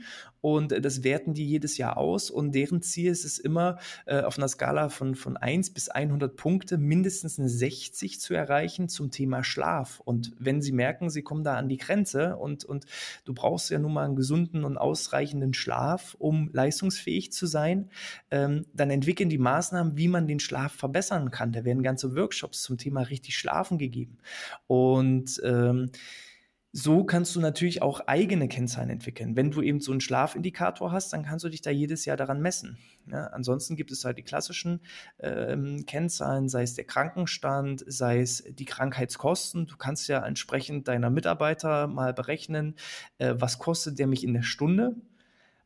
und 0.55 0.73
äh, 0.73 0.81
das 0.81 1.05
werten 1.05 1.35
die 1.35 1.47
jedes 1.47 1.79
Jahr 1.79 1.97
aus 1.97 2.31
und 2.31 2.55
deren 2.55 2.83
Ziel 2.83 3.11
ist 3.11 3.25
es 3.25 3.39
immer, 3.39 3.79
äh, 4.07 4.21
auf 4.23 4.39
einer 4.39 4.49
Skala 4.49 4.89
von, 4.89 5.15
von 5.15 5.37
1 5.37 5.71
bis 5.71 5.89
100 5.89 6.37
Punkte 6.37 6.79
mindestens 6.79 7.39
eine 7.39 7.49
60 7.49 8.21
zu 8.21 8.35
erreichen 8.35 8.89
zum 8.89 9.11
Thema 9.11 9.45
Schlaf. 9.45 10.01
Und 10.05 10.33
wenn 10.39 10.63
sie 10.63 10.73
merken, 10.73 11.11
sie 11.11 11.23
kommen 11.23 11.45
da 11.45 11.57
an 11.57 11.69
die 11.69 11.77
Grenze 11.77 12.37
und, 12.37 12.65
und 12.65 12.87
du 13.25 13.35
brauchst 13.35 13.71
ja 13.71 13.79
nun 13.79 13.93
mal 13.93 14.05
einen 14.05 14.17
gesunden 14.17 14.65
und 14.65 14.79
ausreichenden 14.79 15.55
Schlaf, 15.55 16.17
um 16.19 16.51
leistungsfähig 16.53 17.33
zu 17.33 17.47
sein, 17.47 17.91
ähm, 18.31 18.67
dann 18.73 18.91
entwickeln 18.91 19.29
die 19.29 19.39
Maßnahmen, 19.39 19.97
wie 19.97 20.09
man 20.09 20.27
den 20.27 20.41
Schlaf 20.41 20.73
verbessern 20.73 21.31
kann. 21.31 21.53
Da 21.53 21.65
werden 21.65 21.83
ganze 21.83 22.15
Workshops 22.17 22.63
zum 22.63 22.79
Thema 22.79 23.03
richtig 23.03 23.37
Schlafen 23.37 23.79
gegeben. 23.79 24.19
Und 24.67 25.41
ähm, 25.45 25.91
so 26.79 27.03
kannst 27.03 27.35
du 27.35 27.41
natürlich 27.41 27.83
auch 27.83 28.01
eigene 28.07 28.47
Kennzahlen 28.47 28.91
entwickeln. 28.91 29.35
Wenn 29.35 29.51
du 29.51 29.63
eben 29.63 29.81
so 29.81 29.91
einen 29.91 30.01
Schlafindikator 30.01 30.93
hast, 30.93 31.13
dann 31.13 31.25
kannst 31.25 31.45
du 31.45 31.49
dich 31.49 31.61
da 31.61 31.71
jedes 31.71 32.05
Jahr 32.05 32.17
daran 32.17 32.41
messen. 32.41 32.79
Ja, 33.11 33.27
ansonsten 33.29 33.75
gibt 33.75 33.91
es 33.91 34.05
halt 34.05 34.17
die 34.17 34.23
klassischen 34.23 34.81
ähm, 35.19 35.87
Kennzahlen, 35.87 36.49
sei 36.49 36.63
es 36.63 36.75
der 36.75 36.85
Krankenstand, 36.85 37.83
sei 37.87 38.21
es 38.21 38.45
die 38.49 38.65
Krankheitskosten. 38.65 39.67
Du 39.67 39.77
kannst 39.77 40.09
ja 40.09 40.25
entsprechend 40.25 40.87
deiner 40.87 41.11
Mitarbeiter 41.11 41.89
mal 41.89 42.15
berechnen, 42.15 42.77
äh, 43.19 43.35
was 43.37 43.59
kostet 43.59 43.99
der 43.99 44.07
mich 44.07 44.23
in 44.23 44.35
der 44.35 44.43
Stunde 44.43 44.95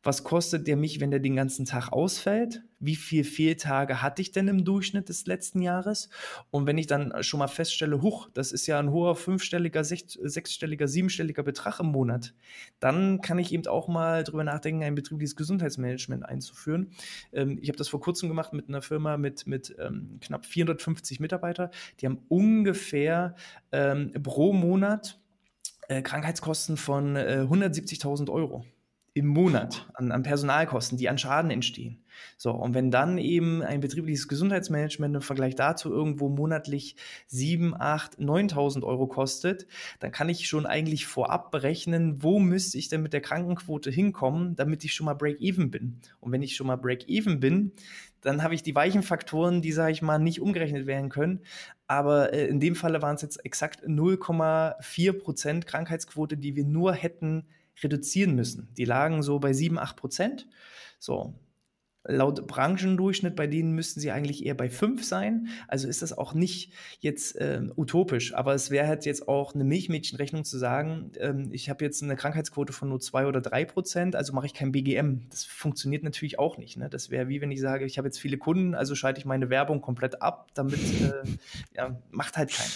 was 0.03 0.25
kostet 0.25 0.67
der 0.67 0.75
mich, 0.75 0.99
wenn 0.99 1.11
der 1.11 1.21
den 1.21 1.37
ganzen 1.37 1.65
Tag 1.65 1.91
ausfällt? 1.93 2.61
Wie 2.79 2.97
viele 2.97 3.23
Fehltage 3.23 4.01
hatte 4.01 4.21
ich 4.21 4.33
denn 4.33 4.49
im 4.49 4.65
Durchschnitt 4.65 5.07
des 5.07 5.25
letzten 5.25 5.61
Jahres? 5.61 6.09
Und 6.51 6.67
wenn 6.67 6.77
ich 6.77 6.87
dann 6.87 7.23
schon 7.23 7.39
mal 7.39 7.47
feststelle, 7.47 8.01
huch, 8.01 8.29
das 8.33 8.51
ist 8.51 8.67
ja 8.67 8.77
ein 8.79 8.91
hoher 8.91 9.15
fünfstelliger, 9.15 9.85
sech, 9.85 10.05
sechsstelliger, 10.07 10.89
siebenstelliger 10.89 11.43
Betrag 11.43 11.79
im 11.79 11.87
Monat, 11.87 12.33
dann 12.81 13.21
kann 13.21 13.39
ich 13.39 13.53
eben 13.53 13.65
auch 13.67 13.87
mal 13.87 14.25
drüber 14.25 14.43
nachdenken, 14.43 14.83
ein 14.83 14.95
betriebliches 14.95 15.37
Gesundheitsmanagement 15.37 16.25
einzuführen. 16.25 16.91
Ähm, 17.31 17.57
ich 17.61 17.69
habe 17.69 17.77
das 17.77 17.87
vor 17.87 18.01
kurzem 18.01 18.27
gemacht 18.27 18.51
mit 18.51 18.67
einer 18.67 18.81
Firma 18.81 19.15
mit, 19.15 19.47
mit 19.47 19.73
ähm, 19.79 20.19
knapp 20.19 20.45
450 20.45 21.21
Mitarbeitern. 21.21 21.69
Die 22.01 22.07
haben 22.07 22.19
ungefähr 22.27 23.35
ähm, 23.71 24.11
pro 24.21 24.51
Monat 24.51 25.21
äh, 25.87 26.01
Krankheitskosten 26.01 26.75
von 26.75 27.15
äh, 27.15 27.45
170.000 27.49 28.29
Euro 28.29 28.65
im 29.15 29.27
Monat 29.27 29.87
an, 29.93 30.11
an, 30.11 30.23
Personalkosten, 30.23 30.97
die 30.97 31.07
an 31.07 31.19
Schaden 31.19 31.51
entstehen. 31.51 32.03
So, 32.37 32.51
und 32.51 32.73
wenn 32.73 32.89
dann 32.89 33.19
eben 33.19 33.61
ein 33.61 33.79
betriebliches 33.79 34.27
Gesundheitsmanagement 34.27 35.15
im 35.15 35.21
Vergleich 35.21 35.55
dazu 35.55 35.91
irgendwo 35.91 36.29
monatlich 36.29 36.95
7, 37.27 37.75
8, 37.79 38.19
9.000 38.19 38.83
Euro 38.83 39.05
kostet, 39.05 39.67
dann 39.99 40.11
kann 40.11 40.29
ich 40.29 40.47
schon 40.47 40.65
eigentlich 40.65 41.05
vorab 41.05 41.51
berechnen, 41.51 42.23
wo 42.23 42.39
müsste 42.39 42.79
ich 42.79 42.89
denn 42.89 43.03
mit 43.03 43.13
der 43.13 43.21
Krankenquote 43.21 43.91
hinkommen, 43.91 44.55
damit 44.55 44.83
ich 44.83 44.95
schon 44.95 45.05
mal 45.05 45.13
Break-Even 45.13 45.69
bin. 45.69 45.99
Und 46.19 46.31
wenn 46.31 46.41
ich 46.41 46.55
schon 46.55 46.67
mal 46.67 46.77
Break-Even 46.77 47.39
bin, 47.39 47.73
dann 48.21 48.41
habe 48.41 48.55
ich 48.55 48.63
die 48.63 48.73
weichen 48.73 49.03
Faktoren, 49.03 49.61
die, 49.61 49.73
sage 49.73 49.91
ich 49.91 50.01
mal, 50.01 50.17
nicht 50.17 50.41
umgerechnet 50.41 50.87
werden 50.87 51.09
können. 51.09 51.41
Aber 51.87 52.33
äh, 52.33 52.47
in 52.47 52.59
dem 52.59 52.75
Falle 52.75 53.01
waren 53.03 53.15
es 53.15 53.21
jetzt 53.21 53.45
exakt 53.45 53.85
0,4 53.85 55.13
Prozent 55.13 55.67
Krankheitsquote, 55.67 56.37
die 56.37 56.55
wir 56.55 56.65
nur 56.65 56.93
hätten 56.93 57.45
reduzieren 57.81 58.35
müssen. 58.35 58.69
Die 58.77 58.85
lagen 58.85 59.23
so 59.23 59.39
bei 59.39 59.53
7, 59.53 59.79
8 59.79 59.95
Prozent. 59.95 60.47
So, 60.99 61.35
laut 62.05 62.45
Branchendurchschnitt 62.47 63.35
bei 63.35 63.47
denen 63.47 63.73
müssten 63.73 63.99
sie 63.99 64.11
eigentlich 64.11 64.45
eher 64.45 64.55
bei 64.55 64.69
5 64.69 65.03
sein. 65.03 65.47
Also 65.67 65.87
ist 65.87 66.01
das 66.01 66.17
auch 66.17 66.33
nicht 66.33 66.73
jetzt 66.99 67.35
äh, 67.37 67.61
utopisch. 67.75 68.33
Aber 68.33 68.53
es 68.53 68.71
wäre 68.71 68.87
halt 68.87 69.05
jetzt 69.05 69.27
auch 69.27 69.55
eine 69.55 69.63
Milchmädchenrechnung 69.63 70.43
zu 70.43 70.57
sagen, 70.57 71.11
ähm, 71.19 71.49
ich 71.51 71.69
habe 71.69 71.83
jetzt 71.85 72.03
eine 72.03 72.15
Krankheitsquote 72.15 72.73
von 72.73 72.89
nur 72.89 72.99
2 72.99 73.27
oder 73.27 73.41
3 73.41 73.65
Prozent, 73.65 74.15
also 74.15 74.33
mache 74.33 74.47
ich 74.47 74.53
kein 74.53 74.71
BGM. 74.71 75.29
Das 75.29 75.45
funktioniert 75.45 76.03
natürlich 76.03 76.39
auch 76.39 76.57
nicht. 76.57 76.77
Ne? 76.77 76.89
Das 76.89 77.09
wäre 77.09 77.29
wie 77.29 77.41
wenn 77.41 77.51
ich 77.51 77.61
sage, 77.61 77.85
ich 77.85 77.97
habe 77.97 78.07
jetzt 78.07 78.19
viele 78.19 78.37
Kunden, 78.37 78.75
also 78.75 78.95
schalte 78.95 79.19
ich 79.19 79.25
meine 79.25 79.49
Werbung 79.49 79.81
komplett 79.81 80.21
ab, 80.21 80.49
damit 80.53 80.79
äh, 81.01 81.23
ja, 81.75 81.97
macht 82.11 82.37
halt 82.37 82.51
keiner. 82.51 82.69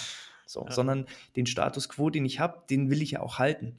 So, 0.46 0.66
ja. 0.66 0.72
sondern 0.72 1.06
den 1.36 1.46
Status 1.46 1.90
quo, 1.90 2.10
den 2.10 2.24
ich 2.24 2.40
habe, 2.40 2.64
den 2.70 2.90
will 2.90 3.02
ich 3.02 3.12
ja 3.12 3.20
auch 3.20 3.38
halten. 3.38 3.76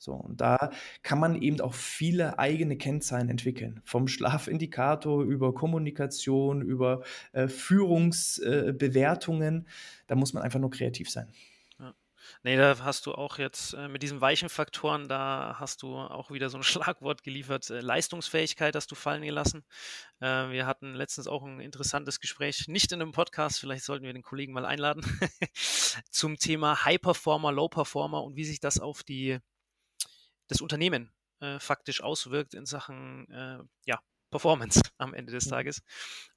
So, 0.00 0.14
und 0.14 0.40
da 0.40 0.70
kann 1.02 1.20
man 1.20 1.42
eben 1.42 1.60
auch 1.60 1.74
viele 1.74 2.38
eigene 2.38 2.78
Kennzahlen 2.78 3.28
entwickeln. 3.28 3.82
Vom 3.84 4.08
Schlafindikator 4.08 5.22
über 5.22 5.54
Kommunikation, 5.54 6.62
über 6.62 7.02
äh, 7.32 7.48
Führungsbewertungen. 7.48 9.66
Äh, 9.66 9.68
da 10.06 10.14
muss 10.14 10.32
man 10.32 10.42
einfach 10.42 10.58
nur 10.58 10.70
kreativ 10.70 11.10
sein. 11.10 11.30
Nee, 12.42 12.56
da 12.56 12.78
hast 12.82 13.06
du 13.06 13.12
auch 13.12 13.38
jetzt 13.38 13.74
äh, 13.74 13.88
mit 13.88 14.02
diesen 14.02 14.20
weichen 14.20 14.48
Faktoren, 14.48 15.08
da 15.08 15.56
hast 15.58 15.82
du 15.82 15.96
auch 15.96 16.30
wieder 16.30 16.48
so 16.48 16.58
ein 16.58 16.62
Schlagwort 16.62 17.22
geliefert, 17.22 17.68
äh, 17.70 17.80
Leistungsfähigkeit 17.80 18.74
hast 18.74 18.90
du 18.90 18.94
fallen 18.94 19.22
gelassen. 19.22 19.64
Äh, 20.20 20.50
wir 20.50 20.66
hatten 20.66 20.94
letztens 20.94 21.28
auch 21.28 21.44
ein 21.44 21.60
interessantes 21.60 22.20
Gespräch, 22.20 22.68
nicht 22.68 22.92
in 22.92 23.02
einem 23.02 23.12
Podcast, 23.12 23.60
vielleicht 23.60 23.84
sollten 23.84 24.04
wir 24.04 24.12
den 24.12 24.22
Kollegen 24.22 24.52
mal 24.52 24.64
einladen, 24.64 25.02
zum 26.10 26.38
Thema 26.38 26.84
High 26.84 27.00
Performer, 27.00 27.52
Low 27.52 27.68
Performer 27.68 28.22
und 28.22 28.36
wie 28.36 28.44
sich 28.44 28.60
das 28.60 28.80
auf 28.80 29.02
die 29.02 29.38
das 30.50 30.60
Unternehmen 30.60 31.12
äh, 31.40 31.58
faktisch 31.58 32.02
auswirkt 32.02 32.54
in 32.54 32.66
Sachen 32.66 33.28
äh, 33.30 33.58
ja, 33.86 34.00
Performance 34.30 34.80
am 34.98 35.14
Ende 35.14 35.32
des 35.32 35.46
Tages. 35.46 35.82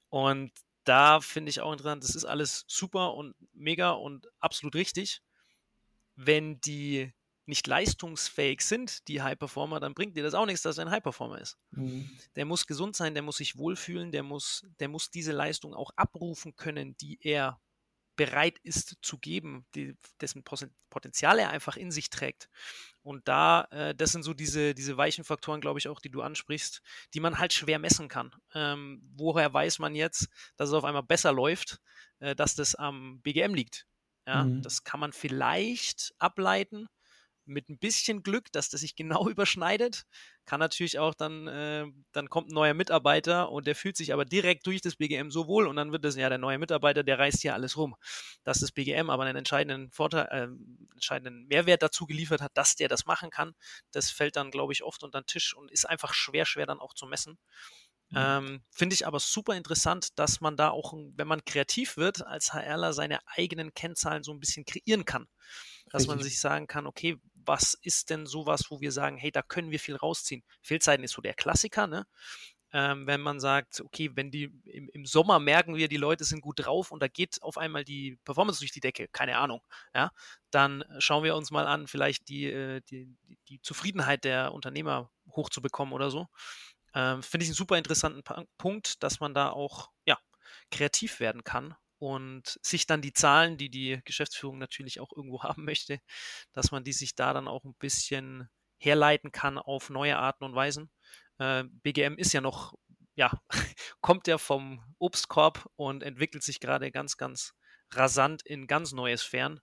Und 0.08 0.52
da 0.84 1.20
finde 1.20 1.50
ich 1.50 1.60
auch 1.60 1.72
interessant, 1.72 2.04
das 2.04 2.14
ist 2.14 2.24
alles 2.24 2.64
super 2.68 3.14
und 3.14 3.34
mega 3.52 3.90
und 3.90 4.28
absolut 4.38 4.74
richtig. 4.74 5.22
Wenn 6.14 6.60
die 6.60 7.12
nicht 7.46 7.66
leistungsfähig 7.66 8.62
sind, 8.62 9.06
die 9.08 9.20
High 9.20 9.38
Performer, 9.38 9.80
dann 9.80 9.94
bringt 9.94 10.16
dir 10.16 10.22
das 10.22 10.34
auch 10.34 10.46
nichts, 10.46 10.62
dass 10.62 10.78
er 10.78 10.86
ein 10.86 10.90
High 10.90 11.02
Performer 11.02 11.40
ist. 11.40 11.58
Mhm. 11.72 12.08
Der 12.36 12.44
muss 12.44 12.66
gesund 12.66 12.96
sein, 12.96 13.14
der 13.14 13.22
muss 13.22 13.36
sich 13.36 13.58
wohlfühlen, 13.58 14.12
der 14.12 14.22
muss, 14.22 14.64
der 14.78 14.88
muss 14.88 15.10
diese 15.10 15.32
Leistung 15.32 15.74
auch 15.74 15.90
abrufen 15.96 16.56
können, 16.56 16.96
die 16.96 17.18
er 17.20 17.60
bereit 18.16 18.58
ist 18.62 18.96
zu 19.02 19.18
geben, 19.18 19.66
die, 19.74 19.96
dessen 20.20 20.44
Potenzial 20.90 21.38
er 21.38 21.50
einfach 21.50 21.76
in 21.76 21.90
sich 21.90 22.10
trägt. 22.10 22.48
Und 23.02 23.28
da, 23.28 23.66
äh, 23.70 23.94
das 23.94 24.12
sind 24.12 24.22
so 24.22 24.34
diese, 24.34 24.74
diese 24.74 24.96
weichen 24.96 25.24
Faktoren, 25.24 25.60
glaube 25.60 25.78
ich, 25.78 25.88
auch, 25.88 26.00
die 26.00 26.10
du 26.10 26.22
ansprichst, 26.22 26.82
die 27.12 27.20
man 27.20 27.38
halt 27.38 27.52
schwer 27.52 27.78
messen 27.78 28.08
kann. 28.08 28.34
Ähm, 28.54 29.02
woher 29.14 29.52
weiß 29.52 29.78
man 29.78 29.94
jetzt, 29.94 30.28
dass 30.56 30.68
es 30.68 30.74
auf 30.74 30.84
einmal 30.84 31.02
besser 31.02 31.32
läuft, 31.32 31.80
äh, 32.20 32.34
dass 32.34 32.54
das 32.54 32.74
am 32.74 33.20
BGM 33.20 33.54
liegt? 33.54 33.86
Ja, 34.26 34.44
mhm. 34.44 34.62
das 34.62 34.84
kann 34.84 35.00
man 35.00 35.12
vielleicht 35.12 36.14
ableiten, 36.18 36.88
mit 37.46 37.68
ein 37.68 37.78
bisschen 37.78 38.22
Glück, 38.22 38.50
dass 38.52 38.68
das 38.68 38.80
sich 38.80 38.96
genau 38.96 39.28
überschneidet, 39.28 40.04
kann 40.44 40.60
natürlich 40.60 40.98
auch 40.98 41.14
dann, 41.14 41.48
äh, 41.48 41.86
dann 42.12 42.28
kommt 42.28 42.50
ein 42.50 42.54
neuer 42.54 42.74
Mitarbeiter 42.74 43.50
und 43.50 43.66
der 43.66 43.74
fühlt 43.74 43.96
sich 43.96 44.12
aber 44.12 44.24
direkt 44.24 44.66
durch 44.66 44.80
das 44.80 44.96
BGM 44.96 45.30
so 45.30 45.46
wohl 45.46 45.66
und 45.66 45.76
dann 45.76 45.92
wird 45.92 46.04
das 46.04 46.16
ja 46.16 46.28
der 46.28 46.38
neue 46.38 46.58
Mitarbeiter, 46.58 47.02
der 47.02 47.18
reißt 47.18 47.42
hier 47.42 47.54
alles 47.54 47.76
rum. 47.76 47.96
Dass 48.44 48.60
das 48.60 48.72
BGM 48.72 49.10
aber 49.10 49.24
einen 49.24 49.36
entscheidenden 49.36 49.90
Vorteil, 49.90 50.26
äh, 50.30 50.94
entscheidenden 50.94 51.46
Mehrwert 51.46 51.82
dazu 51.82 52.06
geliefert 52.06 52.40
hat, 52.40 52.52
dass 52.54 52.76
der 52.76 52.88
das 52.88 53.06
machen 53.06 53.30
kann, 53.30 53.54
das 53.92 54.10
fällt 54.10 54.36
dann, 54.36 54.50
glaube 54.50 54.72
ich, 54.72 54.82
oft 54.82 55.02
unter 55.02 55.20
den 55.20 55.26
Tisch 55.26 55.54
und 55.54 55.70
ist 55.70 55.88
einfach 55.88 56.14
schwer, 56.14 56.46
schwer 56.46 56.66
dann 56.66 56.80
auch 56.80 56.94
zu 56.94 57.06
messen. 57.06 57.38
Mhm. 58.10 58.16
Ähm, 58.16 58.62
Finde 58.70 58.94
ich 58.94 59.06
aber 59.06 59.18
super 59.18 59.56
interessant, 59.56 60.18
dass 60.18 60.40
man 60.40 60.56
da 60.56 60.70
auch, 60.70 60.92
wenn 60.92 61.26
man 61.26 61.44
kreativ 61.44 61.96
wird, 61.96 62.24
als 62.24 62.52
HRler 62.52 62.92
seine 62.92 63.18
eigenen 63.26 63.74
Kennzahlen 63.74 64.22
so 64.22 64.32
ein 64.32 64.40
bisschen 64.40 64.64
kreieren 64.64 65.04
kann. 65.04 65.26
Dass 65.86 66.02
Richtig. 66.02 66.08
man 66.08 66.22
sich 66.22 66.40
sagen 66.40 66.66
kann, 66.66 66.86
okay, 66.86 67.18
was 67.46 67.74
ist 67.74 68.10
denn 68.10 68.26
sowas, 68.26 68.70
wo 68.70 68.80
wir 68.80 68.92
sagen, 68.92 69.16
hey, 69.16 69.30
da 69.30 69.42
können 69.42 69.70
wir 69.70 69.80
viel 69.80 69.96
rausziehen? 69.96 70.42
Fehlzeiten 70.62 71.04
ist 71.04 71.12
so 71.12 71.22
der 71.22 71.34
Klassiker, 71.34 71.86
ne? 71.86 72.06
ähm, 72.74 73.06
wenn 73.06 73.20
man 73.20 73.38
sagt, 73.38 73.80
okay, 73.80 74.10
wenn 74.14 74.32
die 74.32 74.50
im, 74.64 74.88
im, 74.92 75.06
Sommer 75.06 75.38
merken 75.38 75.76
wir, 75.76 75.86
die 75.86 75.96
Leute 75.96 76.24
sind 76.24 76.40
gut 76.40 76.66
drauf 76.66 76.90
und 76.90 77.00
da 77.00 77.06
geht 77.06 77.40
auf 77.40 77.56
einmal 77.56 77.84
die 77.84 78.18
Performance 78.24 78.58
durch 78.58 78.72
die 78.72 78.80
Decke, 78.80 79.06
keine 79.12 79.38
Ahnung, 79.38 79.62
ja, 79.94 80.10
dann 80.50 80.84
schauen 80.98 81.22
wir 81.22 81.36
uns 81.36 81.52
mal 81.52 81.68
an, 81.68 81.86
vielleicht 81.86 82.28
die, 82.28 82.46
äh, 82.46 82.80
die, 82.90 83.16
die 83.48 83.62
Zufriedenheit 83.62 84.24
der 84.24 84.52
Unternehmer 84.52 85.08
hochzubekommen 85.30 85.94
oder 85.94 86.10
so. 86.10 86.26
Ähm, 86.94 87.22
Finde 87.22 87.44
ich 87.44 87.50
einen 87.50 87.54
super 87.54 87.78
interessanten 87.78 88.24
Punkt, 88.58 89.04
dass 89.04 89.20
man 89.20 89.34
da 89.34 89.50
auch 89.50 89.90
ja, 90.04 90.18
kreativ 90.72 91.20
werden 91.20 91.44
kann 91.44 91.76
und 92.04 92.58
sich 92.60 92.86
dann 92.86 93.00
die 93.00 93.14
Zahlen, 93.14 93.56
die 93.56 93.70
die 93.70 93.98
Geschäftsführung 94.04 94.58
natürlich 94.58 95.00
auch 95.00 95.10
irgendwo 95.16 95.42
haben 95.42 95.64
möchte, 95.64 96.00
dass 96.52 96.70
man 96.70 96.84
die 96.84 96.92
sich 96.92 97.14
da 97.14 97.32
dann 97.32 97.48
auch 97.48 97.64
ein 97.64 97.74
bisschen 97.76 98.50
herleiten 98.76 99.32
kann 99.32 99.56
auf 99.56 99.88
neue 99.88 100.18
Arten 100.18 100.44
und 100.44 100.54
Weisen. 100.54 100.90
Äh, 101.38 101.64
BGM 101.64 102.18
ist 102.18 102.34
ja 102.34 102.42
noch, 102.42 102.74
ja, 103.14 103.32
kommt 104.02 104.26
ja 104.26 104.36
vom 104.36 104.84
Obstkorb 104.98 105.66
und 105.76 106.02
entwickelt 106.02 106.42
sich 106.42 106.60
gerade 106.60 106.92
ganz, 106.92 107.16
ganz 107.16 107.54
rasant 107.90 108.42
in 108.44 108.66
ganz 108.66 108.92
neue 108.92 109.16
Sphären. 109.16 109.60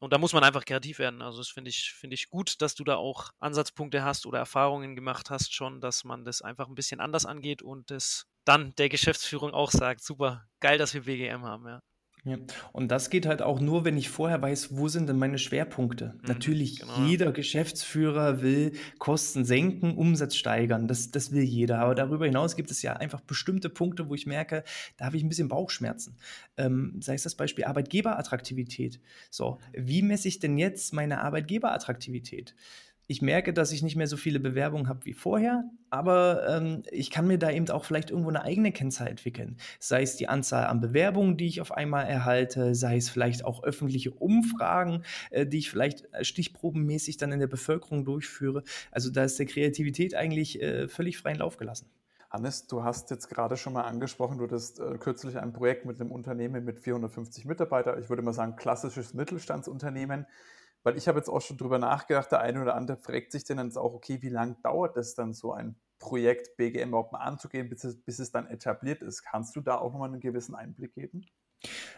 Und 0.00 0.12
da 0.12 0.18
muss 0.18 0.32
man 0.32 0.42
einfach 0.42 0.64
kreativ 0.64 0.98
werden. 0.98 1.22
Also 1.22 1.38
das 1.38 1.50
finde 1.50 1.68
ich, 1.68 1.92
finde 1.92 2.14
ich 2.14 2.28
gut, 2.28 2.60
dass 2.60 2.74
du 2.74 2.82
da 2.82 2.96
auch 2.96 3.30
Ansatzpunkte 3.38 4.02
hast 4.02 4.26
oder 4.26 4.40
Erfahrungen 4.40 4.96
gemacht 4.96 5.30
hast 5.30 5.54
schon, 5.54 5.80
dass 5.80 6.02
man 6.02 6.24
das 6.24 6.42
einfach 6.42 6.66
ein 6.66 6.74
bisschen 6.74 6.98
anders 6.98 7.24
angeht 7.24 7.62
und 7.62 7.92
das 7.92 8.26
dann 8.44 8.74
der 8.76 8.88
Geschäftsführung 8.88 9.52
auch 9.52 9.70
sagt, 9.70 10.02
super, 10.02 10.46
geil, 10.60 10.78
dass 10.78 10.94
wir 10.94 11.02
BGM 11.02 11.42
haben, 11.42 11.66
ja. 11.66 11.82
Ja. 12.24 12.38
Und 12.72 12.88
das 12.90 13.10
geht 13.10 13.26
halt 13.26 13.42
auch 13.42 13.60
nur, 13.60 13.84
wenn 13.84 13.98
ich 13.98 14.08
vorher 14.08 14.40
weiß, 14.40 14.76
wo 14.76 14.88
sind 14.88 15.08
denn 15.08 15.18
meine 15.18 15.36
Schwerpunkte. 15.38 16.14
Mhm, 16.14 16.28
Natürlich, 16.28 16.80
genau. 16.80 17.06
jeder 17.06 17.32
Geschäftsführer 17.32 18.40
will 18.40 18.72
Kosten 18.98 19.44
senken, 19.44 19.94
Umsatz 19.94 20.34
steigern. 20.36 20.88
Das, 20.88 21.10
das 21.10 21.32
will 21.32 21.42
jeder. 21.42 21.80
Aber 21.80 21.94
darüber 21.94 22.24
hinaus 22.24 22.56
gibt 22.56 22.70
es 22.70 22.80
ja 22.80 22.94
einfach 22.94 23.20
bestimmte 23.20 23.68
Punkte, 23.68 24.08
wo 24.08 24.14
ich 24.14 24.26
merke, 24.26 24.64
da 24.96 25.04
habe 25.04 25.18
ich 25.18 25.22
ein 25.22 25.28
bisschen 25.28 25.48
Bauchschmerzen. 25.48 26.16
Ähm, 26.56 26.98
sei 27.02 27.14
es 27.14 27.24
das 27.24 27.34
Beispiel 27.34 27.64
Arbeitgeberattraktivität. 27.64 29.00
So, 29.30 29.58
wie 29.74 30.00
messe 30.00 30.28
ich 30.28 30.38
denn 30.38 30.56
jetzt 30.56 30.94
meine 30.94 31.20
Arbeitgeberattraktivität? 31.20 32.54
Ich 33.06 33.22
merke, 33.22 33.52
dass 33.52 33.72
ich 33.72 33.82
nicht 33.82 33.96
mehr 33.96 34.06
so 34.06 34.16
viele 34.16 34.40
Bewerbungen 34.40 34.88
habe 34.88 35.04
wie 35.04 35.12
vorher, 35.12 35.64
aber 35.90 36.46
ähm, 36.48 36.82
ich 36.90 37.10
kann 37.10 37.26
mir 37.26 37.38
da 37.38 37.50
eben 37.50 37.68
auch 37.68 37.84
vielleicht 37.84 38.10
irgendwo 38.10 38.30
eine 38.30 38.42
eigene 38.42 38.72
Kennzahl 38.72 39.08
entwickeln. 39.08 39.56
Sei 39.78 40.02
es 40.02 40.16
die 40.16 40.28
Anzahl 40.28 40.66
an 40.66 40.80
Bewerbungen, 40.80 41.36
die 41.36 41.46
ich 41.46 41.60
auf 41.60 41.72
einmal 41.72 42.06
erhalte, 42.06 42.74
sei 42.74 42.96
es 42.96 43.10
vielleicht 43.10 43.44
auch 43.44 43.62
öffentliche 43.62 44.10
Umfragen, 44.10 45.04
äh, 45.30 45.46
die 45.46 45.58
ich 45.58 45.70
vielleicht 45.70 46.12
äh, 46.12 46.24
stichprobenmäßig 46.24 47.16
dann 47.16 47.32
in 47.32 47.40
der 47.40 47.46
Bevölkerung 47.46 48.04
durchführe. 48.04 48.64
Also 48.90 49.10
da 49.10 49.24
ist 49.24 49.38
der 49.38 49.46
Kreativität 49.46 50.14
eigentlich 50.14 50.62
äh, 50.62 50.88
völlig 50.88 51.18
freien 51.18 51.38
Lauf 51.38 51.56
gelassen. 51.56 51.90
Hannes, 52.34 52.66
du 52.66 52.82
hast 52.82 53.10
jetzt 53.10 53.28
gerade 53.28 53.56
schon 53.56 53.74
mal 53.74 53.82
angesprochen, 53.82 54.38
du 54.38 54.44
hattest 54.44 54.80
äh, 54.80 54.98
kürzlich 54.98 55.38
ein 55.38 55.52
Projekt 55.52 55.84
mit 55.84 56.00
einem 56.00 56.10
Unternehmen 56.10 56.64
mit 56.64 56.80
450 56.80 57.44
Mitarbeitern. 57.44 58.00
Ich 58.00 58.08
würde 58.08 58.22
mal 58.22 58.32
sagen, 58.32 58.56
klassisches 58.56 59.14
Mittelstandsunternehmen. 59.14 60.26
Weil 60.84 60.96
ich 60.96 61.08
habe 61.08 61.18
jetzt 61.18 61.28
auch 61.28 61.40
schon 61.40 61.56
drüber 61.56 61.78
nachgedacht, 61.78 62.30
der 62.30 62.40
eine 62.40 62.62
oder 62.62 62.76
andere 62.76 62.96
fragt 62.98 63.32
sich 63.32 63.44
dann 63.44 63.58
jetzt 63.58 63.76
auch, 63.76 63.94
okay, 63.94 64.22
wie 64.22 64.28
lange 64.28 64.56
dauert 64.62 64.96
es 64.96 65.14
dann 65.14 65.34
so 65.34 65.52
ein 65.52 65.76
Projekt 65.98 66.56
BGM 66.56 66.90
überhaupt 66.90 67.12
mal 67.12 67.20
anzugehen, 67.20 67.68
bis 67.68 67.82
es, 67.82 68.00
bis 68.02 68.18
es 68.18 68.30
dann 68.30 68.46
etabliert 68.46 69.02
ist? 69.02 69.22
Kannst 69.22 69.56
du 69.56 69.60
da 69.60 69.78
auch 69.78 69.92
nochmal 69.92 70.10
einen 70.10 70.20
gewissen 70.20 70.54
Einblick 70.54 70.94
geben? 70.94 71.26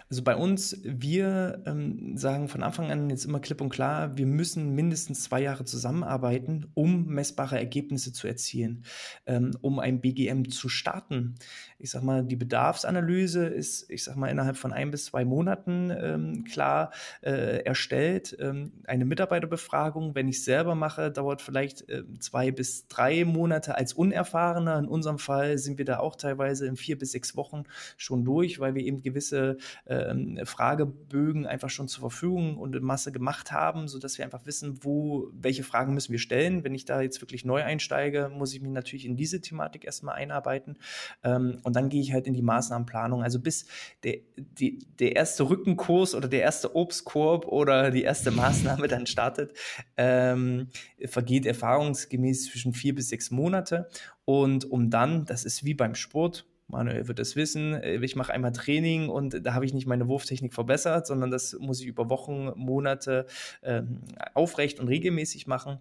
Also 0.09 0.23
bei 0.23 0.37
uns, 0.37 0.81
wir 0.85 1.65
ähm, 1.67 2.17
sagen 2.17 2.49
von 2.49 2.63
Anfang 2.63 2.93
an 2.93 3.11
jetzt 3.11 3.25
immer 3.25 3.41
klipp 3.41 3.61
und 3.61 3.71
klar, 3.71 4.17
wir 4.17 4.27
müssen 4.27 4.75
mindestens 4.75 5.25
zwei 5.25 5.43
Jahre 5.43 5.65
zusammenarbeiten, 5.65 6.71
um 6.75 7.07
messbare 7.07 7.59
Ergebnisse 7.59 8.13
zu 8.13 8.29
erzielen, 8.29 8.85
ähm, 9.27 9.57
um 9.63 9.81
ein 9.81 10.01
BGM 10.01 10.49
zu 10.51 10.69
starten. 10.69 11.35
Ich 11.79 11.91
sag 11.91 12.03
mal, 12.03 12.25
die 12.25 12.37
Bedarfsanalyse 12.37 13.47
ist, 13.47 13.91
ich 13.91 14.03
sag 14.03 14.17
mal, 14.17 14.29
innerhalb 14.29 14.57
von 14.57 14.73
ein 14.73 14.91
bis 14.91 15.07
zwei 15.07 15.25
Monaten 15.25 15.91
ähm, 15.91 16.45
klar 16.45 16.91
äh, 17.21 17.65
erstellt. 17.65 18.37
Ähm, 18.41 18.73
eine 18.87 19.05
Mitarbeiterbefragung, 19.05 20.15
wenn 20.15 20.27
ich 20.27 20.43
selber 20.43 20.75
mache, 20.75 21.11
dauert 21.11 21.43
vielleicht 21.43 21.89
äh, 21.91 22.05
zwei 22.19 22.51
bis 22.51 22.89
drei 22.89 23.25
Monate 23.25 23.77
als 23.77 23.93
Unerfahrener. 23.93 24.79
In 24.79 24.89
unserem 24.89 25.19
Fall 25.19 25.59
sind 25.59 25.77
wir 25.77 25.85
da 25.85 25.99
auch 25.99 26.17
teilweise 26.17 26.67
in 26.67 26.77
vier 26.77 26.99
bis 26.99 27.13
sechs 27.13 27.37
Wochen 27.37 27.65
schon 27.99 28.25
durch, 28.25 28.59
weil 28.59 28.75
wir 28.75 28.83
eben 28.83 29.03
gewisse 29.03 29.59
äh, 29.85 30.45
Fragebögen 30.47 31.47
einfach 31.47 31.71
schon 31.71 31.89
zur 31.89 32.01
Verfügung 32.01 32.57
und 32.57 32.75
in 32.75 32.83
Masse 32.83 33.13
gemacht 33.13 33.53
haben, 33.53 33.87
sodass 33.87 34.17
wir 34.17 34.25
einfach 34.25 34.47
wissen, 34.47 34.79
wo, 34.83 35.29
welche 35.33 35.63
Fragen 35.63 35.93
müssen 35.93 36.13
wir 36.13 36.19
stellen. 36.19 36.65
Wenn 36.65 36.75
ich 36.75 36.87
da 36.87 37.03
jetzt 37.03 37.21
wirklich 37.21 37.45
neu 37.45 37.63
einsteige, 37.63 38.31
muss 38.33 38.55
ich 38.55 38.63
mich 38.63 38.73
natürlich 38.73 39.05
in 39.05 39.17
diese 39.17 39.43
Thematik 39.43 39.85
erstmal 39.85 40.15
einarbeiten. 40.15 40.79
Ähm, 41.23 41.61
und 41.67 41.75
dann 41.75 41.89
gehe 41.89 42.01
ich 42.01 42.13
halt 42.13 42.29
in 42.29 42.33
die 42.33 42.43
Maßnahmenplanung. 42.43 43.25
Also 43.25 43.41
bis 43.41 43.67
der, 44.05 44.19
die, 44.37 44.87
der 45.01 45.17
erste 45.17 45.51
Rückenkurs 45.51 46.15
oder 46.15 46.29
der 46.29 46.43
erste 46.43 46.77
Obstkorb 46.77 47.45
oder 47.45 47.91
die 47.91 48.05
erste 48.05 48.31
Maßnahme 48.31 48.87
dann 48.89 49.07
startet, 49.07 49.53
ähm, 49.97 50.69
vergeht 51.07 51.45
erfahrungsgemäß 51.45 52.45
zwischen 52.45 52.73
vier 52.73 52.95
bis 52.95 53.09
sechs 53.09 53.33
Monate. 53.33 53.89
Und 54.25 54.71
um 54.71 54.91
dann, 54.91 55.25
das 55.25 55.45
ist 55.45 55.65
wie 55.65 55.75
beim 55.75 55.97
Sport, 55.97 56.47
Manuel 56.69 57.09
wird 57.09 57.19
es 57.19 57.35
wissen, 57.35 57.75
äh, 57.75 57.97
ich 57.97 58.15
mache 58.15 58.33
einmal 58.33 58.53
Training 58.53 59.09
und 59.09 59.45
da 59.45 59.55
habe 59.55 59.65
ich 59.65 59.75
nicht 59.75 59.89
meine 59.89 60.07
Wurftechnik 60.07 60.55
verbessert, 60.55 61.09
sondern 61.09 61.33
das 61.33 61.57
muss 61.59 61.81
ich 61.81 61.89
über 61.89 62.09
Wochen, 62.11 62.53
Monate 62.55 63.27
ähm, 63.65 64.03
aufrecht 64.35 64.79
und 64.79 64.87
regelmäßig 64.87 65.49
machen. 65.49 65.81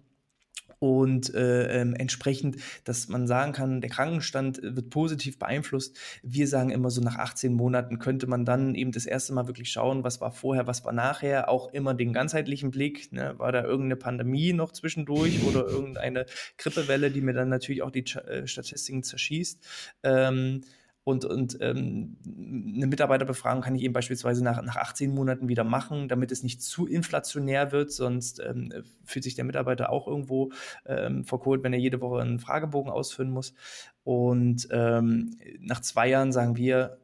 Und 0.78 1.34
äh, 1.34 1.82
äh, 1.82 1.94
entsprechend, 1.94 2.56
dass 2.84 3.08
man 3.08 3.26
sagen 3.26 3.52
kann, 3.52 3.80
der 3.80 3.90
Krankenstand 3.90 4.60
wird 4.62 4.90
positiv 4.90 5.38
beeinflusst. 5.38 5.98
Wir 6.22 6.46
sagen 6.46 6.70
immer 6.70 6.90
so, 6.90 7.00
nach 7.00 7.16
18 7.16 7.54
Monaten 7.54 7.98
könnte 7.98 8.26
man 8.26 8.44
dann 8.44 8.74
eben 8.74 8.92
das 8.92 9.06
erste 9.06 9.32
Mal 9.32 9.46
wirklich 9.46 9.70
schauen, 9.70 10.04
was 10.04 10.20
war 10.20 10.32
vorher, 10.32 10.66
was 10.66 10.84
war 10.84 10.92
nachher. 10.92 11.48
Auch 11.48 11.72
immer 11.72 11.94
den 11.94 12.12
ganzheitlichen 12.12 12.70
Blick. 12.70 13.10
Ne? 13.12 13.34
War 13.38 13.52
da 13.52 13.62
irgendeine 13.64 13.96
Pandemie 13.96 14.52
noch 14.52 14.72
zwischendurch 14.72 15.44
oder 15.44 15.66
irgendeine 15.66 16.26
Grippewelle, 16.58 17.10
die 17.10 17.20
mir 17.20 17.32
dann 17.32 17.48
natürlich 17.48 17.82
auch 17.82 17.90
die 17.90 18.04
äh, 18.16 18.46
Statistiken 18.46 19.02
zerschießt. 19.02 19.64
Ähm, 20.02 20.62
und, 21.06 21.24
und 21.24 21.56
ähm, 21.60 22.16
eine 22.26 22.88
Mitarbeiterbefragung 22.88 23.62
kann 23.62 23.76
ich 23.76 23.82
eben 23.82 23.92
beispielsweise 23.92 24.42
nach, 24.42 24.60
nach 24.62 24.74
18 24.74 25.14
Monaten 25.14 25.46
wieder 25.46 25.62
machen, 25.62 26.08
damit 26.08 26.32
es 26.32 26.42
nicht 26.42 26.60
zu 26.60 26.84
inflationär 26.84 27.70
wird, 27.70 27.92
sonst 27.92 28.40
ähm, 28.40 28.72
fühlt 29.04 29.22
sich 29.22 29.36
der 29.36 29.44
Mitarbeiter 29.44 29.90
auch 29.90 30.08
irgendwo 30.08 30.50
ähm, 30.84 31.22
verkohlt, 31.22 31.62
wenn 31.62 31.72
er 31.72 31.78
jede 31.78 32.00
Woche 32.00 32.22
einen 32.22 32.40
Fragebogen 32.40 32.90
ausfüllen 32.90 33.30
muss. 33.30 33.54
Und 34.02 34.66
ähm, 34.72 35.36
nach 35.60 35.80
zwei 35.80 36.08
Jahren 36.08 36.32
sagen 36.32 36.56
wir 36.56 36.98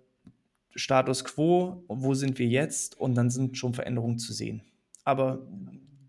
Status 0.74 1.24
quo, 1.24 1.84
wo 1.86 2.14
sind 2.14 2.40
wir 2.40 2.48
jetzt? 2.48 2.98
Und 2.98 3.14
dann 3.14 3.30
sind 3.30 3.56
schon 3.56 3.72
Veränderungen 3.72 4.18
zu 4.18 4.32
sehen. 4.32 4.62
Aber 5.04 5.46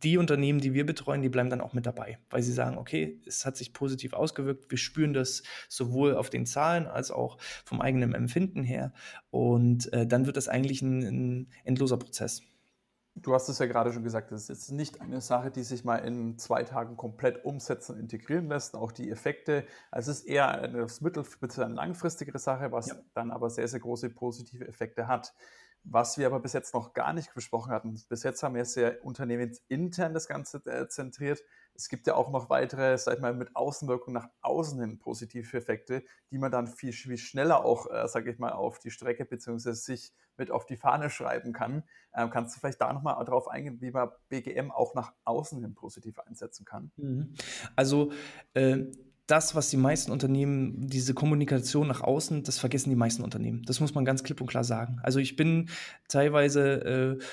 die 0.03 0.17
Unternehmen, 0.17 0.59
die 0.59 0.73
wir 0.73 0.85
betreuen, 0.85 1.21
die 1.21 1.29
bleiben 1.29 1.49
dann 1.49 1.61
auch 1.61 1.73
mit 1.73 1.85
dabei, 1.85 2.17
weil 2.29 2.43
sie 2.43 2.53
sagen, 2.53 2.77
okay, 2.77 3.21
es 3.25 3.45
hat 3.45 3.57
sich 3.57 3.73
positiv 3.73 4.13
ausgewirkt, 4.13 4.69
wir 4.69 4.77
spüren 4.77 5.13
das 5.13 5.43
sowohl 5.69 6.15
auf 6.15 6.29
den 6.29 6.45
Zahlen 6.45 6.87
als 6.87 7.11
auch 7.11 7.37
vom 7.65 7.81
eigenen 7.81 8.13
Empfinden 8.13 8.63
her 8.63 8.93
und 9.31 9.91
äh, 9.93 10.05
dann 10.05 10.25
wird 10.25 10.37
das 10.37 10.47
eigentlich 10.47 10.81
ein, 10.81 11.01
ein 11.01 11.47
endloser 11.63 11.97
Prozess. 11.97 12.41
Du 13.15 13.35
hast 13.35 13.47
es 13.47 13.59
ja 13.59 13.67
gerade 13.67 13.93
schon 13.93 14.03
gesagt, 14.03 14.31
das 14.31 14.43
ist 14.43 14.49
jetzt 14.49 14.71
nicht 14.71 14.99
eine 14.99 15.21
Sache, 15.21 15.51
die 15.51 15.61
sich 15.61 15.83
mal 15.83 15.97
in 15.97 16.39
zwei 16.39 16.63
Tagen 16.63 16.97
komplett 16.97 17.45
umsetzen 17.45 17.93
und 17.93 17.99
integrieren 17.99 18.47
lässt. 18.47 18.75
Auch 18.75 18.91
die 18.91 19.11
Effekte, 19.11 19.65
also 19.91 20.09
es 20.09 20.21
ist 20.21 20.25
eher 20.25 20.49
eine 20.49 20.87
mittel- 20.99 21.23
bis 21.39 21.57
langfristigere 21.57 22.39
Sache, 22.39 22.71
was 22.71 22.87
ja. 22.87 22.95
dann 23.13 23.29
aber 23.29 23.51
sehr, 23.51 23.67
sehr 23.67 23.81
große 23.81 24.09
positive 24.09 24.67
Effekte 24.67 25.07
hat. 25.07 25.35
Was 25.85 26.17
wir 26.17 26.27
aber 26.27 26.39
bis 26.39 26.53
jetzt 26.53 26.73
noch 26.73 26.93
gar 26.93 27.11
nicht 27.13 27.33
besprochen 27.33 27.71
hatten, 27.71 28.01
bis 28.07 28.23
jetzt 28.23 28.41
haben 28.41 28.55
wir 28.55 28.63
sehr 28.65 29.03
unternehmensintern 29.03 30.13
das 30.13 30.27
Ganze 30.27 30.57
äh, 30.65 30.87
zentriert. 30.87 31.43
Es 31.75 31.89
gibt 31.89 32.07
ja 32.07 32.15
auch 32.15 32.29
noch 32.29 32.49
weitere, 32.49 32.97
sag 32.97 33.15
ich 33.15 33.21
mal, 33.21 33.33
mit 33.33 33.55
Außenwirkung 33.55 34.13
nach 34.13 34.29
außen 34.41 34.79
hin 34.79 34.99
positive 34.99 35.57
Effekte, 35.57 36.03
die 36.31 36.37
man 36.37 36.51
dann 36.51 36.67
viel, 36.67 36.93
viel 36.93 37.17
schneller 37.17 37.65
auch, 37.65 37.91
äh, 37.91 38.07
sage 38.07 38.31
ich 38.31 38.39
mal, 38.39 38.51
auf 38.51 38.79
die 38.79 38.91
Strecke 38.91 39.25
beziehungsweise 39.25 39.75
sich 39.75 40.13
mit 40.37 40.51
auf 40.51 40.65
die 40.65 40.77
Fahne 40.77 41.09
schreiben 41.09 41.51
kann. 41.51 41.83
Ähm, 42.15 42.29
kannst 42.29 42.55
du 42.55 42.59
vielleicht 42.59 42.81
da 42.81 42.93
nochmal 42.93 43.23
darauf 43.25 43.47
eingehen, 43.47 43.81
wie 43.81 43.91
man 43.91 44.09
BGM 44.29 44.71
auch 44.71 44.93
nach 44.93 45.13
außen 45.25 45.61
hin 45.61 45.73
positiv 45.73 46.19
einsetzen 46.19 46.65
kann? 46.65 46.91
Mhm. 46.95 47.33
Also 47.75 48.11
äh, 48.53 48.85
das, 49.27 49.55
was 49.55 49.69
die 49.69 49.77
meisten 49.77 50.11
Unternehmen, 50.11 50.87
diese 50.87 51.13
Kommunikation 51.13 51.87
nach 51.87 52.01
außen, 52.01 52.43
das 52.43 52.59
vergessen 52.59 52.89
die 52.89 52.95
meisten 52.95 53.23
Unternehmen. 53.23 53.63
Das 53.65 53.79
muss 53.79 53.95
man 53.95 54.05
ganz 54.05 54.23
klipp 54.23 54.41
und 54.41 54.47
klar 54.47 54.63
sagen. 54.63 54.99
Also 55.01 55.19
ich 55.19 55.35
bin 55.35 55.69
teilweise 56.09 57.19
äh, 57.19 57.23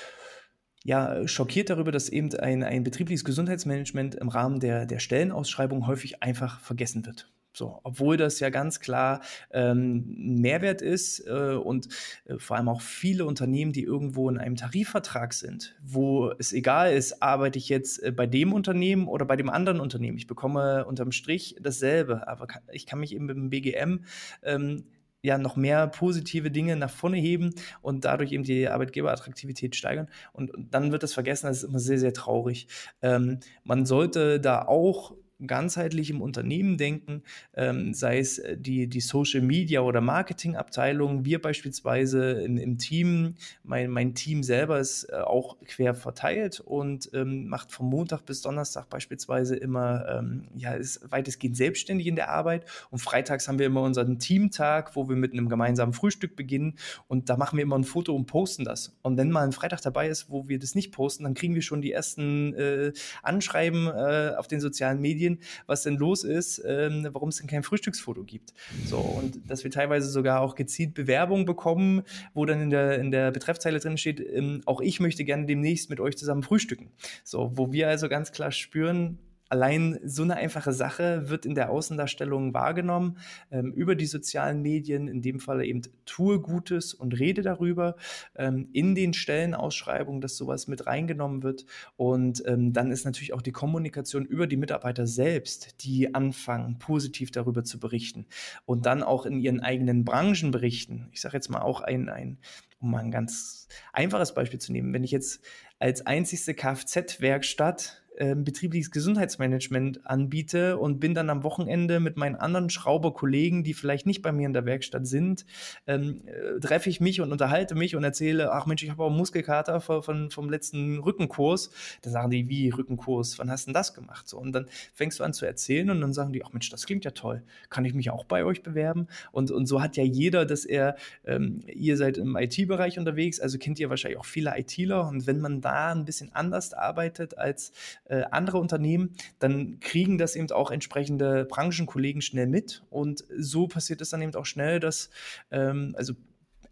ja, 0.83 1.27
schockiert 1.27 1.69
darüber, 1.69 1.91
dass 1.91 2.09
eben 2.09 2.33
ein, 2.35 2.63
ein 2.63 2.83
betriebliches 2.83 3.25
Gesundheitsmanagement 3.25 4.15
im 4.15 4.29
Rahmen 4.29 4.59
der, 4.59 4.85
der 4.85 4.99
Stellenausschreibung 4.99 5.85
häufig 5.85 6.23
einfach 6.23 6.59
vergessen 6.59 7.05
wird. 7.05 7.31
So, 7.53 7.79
obwohl 7.83 8.15
das 8.17 8.39
ja 8.39 8.49
ganz 8.49 8.79
klar 8.79 9.21
ähm, 9.51 10.05
Mehrwert 10.07 10.81
ist 10.81 11.25
äh, 11.27 11.55
und 11.55 11.89
äh, 12.25 12.37
vor 12.37 12.55
allem 12.55 12.69
auch 12.69 12.81
viele 12.81 13.25
Unternehmen, 13.25 13.73
die 13.73 13.83
irgendwo 13.83 14.29
in 14.29 14.37
einem 14.37 14.55
Tarifvertrag 14.55 15.33
sind, 15.33 15.75
wo 15.81 16.31
es 16.39 16.53
egal 16.53 16.93
ist, 16.93 17.21
arbeite 17.21 17.59
ich 17.59 17.67
jetzt 17.67 18.01
äh, 18.03 18.11
bei 18.11 18.25
dem 18.25 18.53
Unternehmen 18.53 19.07
oder 19.07 19.25
bei 19.25 19.35
dem 19.35 19.49
anderen 19.49 19.81
Unternehmen. 19.81 20.17
Ich 20.17 20.27
bekomme 20.27 20.85
unterm 20.85 21.11
Strich 21.11 21.57
dasselbe, 21.61 22.27
aber 22.27 22.47
kann, 22.47 22.63
ich 22.71 22.85
kann 22.85 22.99
mich 22.99 23.13
eben 23.13 23.25
mit 23.25 23.35
dem 23.35 23.49
BGM 23.49 24.05
ähm, 24.43 24.85
ja 25.21 25.37
noch 25.37 25.55
mehr 25.55 25.87
positive 25.87 26.51
Dinge 26.51 26.75
nach 26.75 26.89
vorne 26.89 27.17
heben 27.17 27.53
und 27.81 28.05
dadurch 28.05 28.31
eben 28.31 28.43
die 28.43 28.67
Arbeitgeberattraktivität 28.67 29.75
steigern. 29.75 30.07
Und, 30.33 30.53
und 30.53 30.73
dann 30.73 30.91
wird 30.91 31.03
das 31.03 31.13
vergessen, 31.13 31.47
das 31.47 31.57
ist 31.57 31.69
immer 31.69 31.79
sehr, 31.79 31.99
sehr 31.99 32.13
traurig. 32.13 32.67
Ähm, 33.01 33.39
man 33.63 33.85
sollte 33.85 34.39
da 34.39 34.63
auch 34.63 35.13
ganzheitlich 35.47 36.09
im 36.09 36.21
Unternehmen 36.21 36.77
denken, 36.77 37.23
ähm, 37.55 37.93
sei 37.93 38.19
es 38.19 38.39
äh, 38.39 38.57
die, 38.57 38.87
die 38.87 39.01
Social 39.01 39.41
Media 39.41 39.81
oder 39.81 40.01
Marketingabteilung, 40.01 41.25
wir 41.25 41.41
beispielsweise 41.41 42.31
in, 42.43 42.57
im 42.57 42.77
Team, 42.77 43.35
mein, 43.63 43.89
mein 43.89 44.15
Team 44.15 44.43
selber 44.43 44.79
ist 44.79 45.05
äh, 45.05 45.15
auch 45.15 45.57
quer 45.65 45.93
verteilt 45.93 46.59
und 46.59 47.09
ähm, 47.13 47.47
macht 47.47 47.71
von 47.71 47.87
Montag 47.87 48.25
bis 48.25 48.41
Donnerstag 48.41 48.89
beispielsweise 48.89 49.55
immer, 49.55 50.05
ähm, 50.07 50.47
ja, 50.55 50.73
ist 50.73 51.11
weitestgehend 51.11 51.57
selbstständig 51.57 52.07
in 52.07 52.15
der 52.15 52.29
Arbeit. 52.29 52.65
Und 52.89 52.99
freitags 52.99 53.47
haben 53.47 53.59
wir 53.59 53.65
immer 53.65 53.81
unseren 53.81 54.19
Teamtag, 54.19 54.95
wo 54.95 55.09
wir 55.09 55.15
mit 55.15 55.33
einem 55.33 55.49
gemeinsamen 55.49 55.93
Frühstück 55.93 56.35
beginnen. 56.35 56.75
Und 57.07 57.29
da 57.29 57.37
machen 57.37 57.57
wir 57.57 57.63
immer 57.63 57.77
ein 57.77 57.83
Foto 57.83 58.15
und 58.15 58.25
posten 58.25 58.65
das. 58.65 58.97
Und 59.01 59.17
wenn 59.17 59.31
mal 59.31 59.43
ein 59.43 59.51
Freitag 59.51 59.81
dabei 59.81 60.07
ist, 60.07 60.29
wo 60.29 60.47
wir 60.47 60.59
das 60.59 60.75
nicht 60.75 60.91
posten, 60.91 61.23
dann 61.23 61.33
kriegen 61.33 61.55
wir 61.55 61.61
schon 61.61 61.81
die 61.81 61.91
ersten 61.91 62.53
äh, 62.53 62.93
Anschreiben 63.23 63.87
äh, 63.87 64.35
auf 64.37 64.47
den 64.47 64.59
sozialen 64.59 64.99
Medien, 64.99 65.30
sehen, 65.31 65.39
was 65.67 65.83
denn 65.83 65.95
los 65.97 66.23
ist, 66.23 66.61
ähm, 66.65 67.07
warum 67.11 67.29
es 67.29 67.37
denn 67.37 67.47
kein 67.47 67.63
Frühstücksfoto 67.63 68.23
gibt. 68.23 68.53
So, 68.85 68.97
und 68.97 69.39
dass 69.49 69.63
wir 69.63 69.71
teilweise 69.71 70.09
sogar 70.09 70.41
auch 70.41 70.55
gezielt 70.55 70.93
Bewerbung 70.93 71.45
bekommen, 71.45 72.03
wo 72.33 72.45
dann 72.45 72.61
in 72.61 72.69
der, 72.69 72.99
in 72.99 73.11
der 73.11 73.31
Betreffzeile 73.31 73.79
drin 73.79 73.97
steht, 73.97 74.19
ähm, 74.19 74.61
auch 74.65 74.81
ich 74.81 74.99
möchte 74.99 75.23
gerne 75.23 75.45
demnächst 75.45 75.89
mit 75.89 75.99
euch 75.99 76.17
zusammen 76.17 76.43
frühstücken. 76.43 76.91
So, 77.23 77.51
wo 77.55 77.71
wir 77.71 77.87
also 77.87 78.09
ganz 78.09 78.31
klar 78.31 78.51
spüren, 78.51 79.19
allein 79.51 79.99
so 80.03 80.23
eine 80.23 80.37
einfache 80.37 80.71
Sache 80.71 81.29
wird 81.29 81.45
in 81.45 81.55
der 81.55 81.71
Außendarstellung 81.71 82.53
wahrgenommen 82.53 83.17
ähm, 83.51 83.73
über 83.73 83.95
die 83.95 84.05
sozialen 84.05 84.61
Medien, 84.61 85.09
in 85.09 85.21
dem 85.21 85.41
Fall 85.41 85.65
eben 85.65 85.81
tue 86.05 86.39
Gutes 86.39 86.93
und 86.93 87.19
rede 87.19 87.41
darüber, 87.41 87.97
ähm, 88.35 88.69
in 88.71 88.95
den 88.95 89.13
Stellenausschreibungen, 89.13 90.21
dass 90.21 90.37
sowas 90.37 90.67
mit 90.67 90.87
reingenommen 90.87 91.43
wird. 91.43 91.65
Und 91.97 92.41
ähm, 92.47 92.71
dann 92.71 92.91
ist 92.91 93.03
natürlich 93.03 93.33
auch 93.33 93.41
die 93.41 93.51
Kommunikation 93.51 94.25
über 94.25 94.47
die 94.47 94.57
Mitarbeiter 94.57 95.05
selbst, 95.05 95.83
die 95.83 96.15
anfangen, 96.15 96.79
positiv 96.79 97.31
darüber 97.31 97.65
zu 97.65 97.77
berichten 97.77 98.27
und 98.65 98.85
dann 98.85 99.03
auch 99.03 99.25
in 99.25 99.41
ihren 99.41 99.59
eigenen 99.59 100.05
Branchen 100.05 100.51
berichten. 100.51 101.09
Ich 101.11 101.19
sage 101.19 101.35
jetzt 101.35 101.49
mal 101.49 101.61
auch 101.61 101.81
ein, 101.81 102.07
ein 102.07 102.37
um 102.79 102.91
mal 102.91 102.99
ein 102.99 103.11
ganz 103.11 103.67
einfaches 103.93 104.33
Beispiel 104.33 104.59
zu 104.59 104.71
nehmen, 104.71 104.93
wenn 104.93 105.03
ich 105.03 105.11
jetzt 105.11 105.41
als 105.77 106.05
einzigste 106.05 106.53
Kfz-Werkstatt 106.55 108.00
ähm, 108.17 108.43
betriebliches 108.43 108.91
Gesundheitsmanagement 108.91 110.05
anbiete 110.05 110.77
und 110.77 110.99
bin 110.99 111.13
dann 111.13 111.29
am 111.29 111.43
Wochenende 111.43 111.99
mit 111.99 112.17
meinen 112.17 112.35
anderen 112.35 112.69
Schrauberkollegen, 112.69 113.63
die 113.63 113.73
vielleicht 113.73 114.05
nicht 114.05 114.21
bei 114.21 114.31
mir 114.31 114.47
in 114.47 114.53
der 114.53 114.65
Werkstatt 114.65 115.07
sind, 115.07 115.45
ähm, 115.87 116.21
äh, 116.25 116.59
treffe 116.59 116.89
ich 116.89 116.99
mich 116.99 117.21
und 117.21 117.31
unterhalte 117.31 117.73
mich 117.73 117.95
und 117.95 118.03
erzähle, 118.03 118.51
ach 118.51 118.65
Mensch, 118.65 118.83
ich 118.83 118.89
habe 118.89 119.03
auch 119.03 119.07
einen 119.07 119.17
Muskelkater 119.17 119.79
von, 119.79 120.03
von, 120.03 120.29
vom 120.29 120.49
letzten 120.49 120.99
Rückenkurs. 120.99 121.71
Da 122.01 122.09
sagen 122.09 122.31
die, 122.31 122.49
wie 122.49 122.69
Rückenkurs, 122.69 123.39
wann 123.39 123.49
hast 123.49 123.65
du 123.65 123.69
denn 123.69 123.75
das 123.75 123.93
gemacht? 123.93 124.27
So, 124.27 124.37
und 124.37 124.51
dann 124.51 124.67
fängst 124.93 125.19
du 125.19 125.23
an 125.23 125.33
zu 125.33 125.45
erzählen 125.45 125.89
und 125.89 126.01
dann 126.01 126.13
sagen 126.13 126.33
die, 126.33 126.43
ach 126.43 126.51
Mensch, 126.51 126.69
das 126.69 126.85
klingt 126.85 127.05
ja 127.05 127.11
toll. 127.11 127.43
Kann 127.69 127.85
ich 127.85 127.93
mich 127.93 128.09
auch 128.09 128.25
bei 128.25 128.43
euch 128.43 128.61
bewerben? 128.61 129.07
Und, 129.31 129.51
und 129.51 129.67
so 129.67 129.81
hat 129.81 129.95
ja 129.95 130.03
jeder, 130.03 130.45
dass 130.45 130.65
er, 130.65 130.97
ähm, 131.25 131.61
ihr 131.67 131.95
seid 131.95 132.17
im 132.17 132.35
IT-Bereich 132.35 132.99
unterwegs, 132.99 133.39
also 133.39 133.57
kennt 133.57 133.79
ihr 133.79 133.89
wahrscheinlich 133.89 134.19
auch 134.19 134.25
viele 134.25 134.57
ITler 134.57 135.07
und 135.07 135.27
wenn 135.27 135.39
man 135.39 135.61
da 135.61 135.91
ein 135.91 136.03
bisschen 136.03 136.33
anders 136.33 136.73
arbeitet 136.73 137.37
als 137.37 137.71
äh, 138.11 138.23
andere 138.29 138.57
Unternehmen, 138.57 139.15
dann 139.39 139.79
kriegen 139.79 140.17
das 140.17 140.35
eben 140.35 140.51
auch 140.51 140.69
entsprechende 140.69 141.45
Branchenkollegen 141.45 142.21
schnell 142.21 142.45
mit. 142.45 142.83
Und 142.89 143.23
so 143.37 143.67
passiert 143.67 144.01
es 144.01 144.09
dann 144.09 144.21
eben 144.21 144.35
auch 144.35 144.45
schnell, 144.45 144.81
dass, 144.81 145.09
ähm, 145.49 145.95
also 145.97 146.13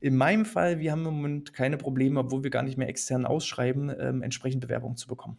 in 0.01 0.17
meinem 0.17 0.45
Fall, 0.45 0.79
wir 0.79 0.91
haben 0.91 1.05
im 1.05 1.13
Moment 1.13 1.53
keine 1.53 1.77
Probleme, 1.77 2.19
obwohl 2.19 2.43
wir 2.43 2.49
gar 2.49 2.63
nicht 2.63 2.77
mehr 2.77 2.89
extern 2.89 3.25
ausschreiben, 3.25 3.89
ähm, 3.97 4.21
entsprechend 4.21 4.59
Bewerbungen 4.59 4.97
zu 4.97 5.07
bekommen. 5.07 5.37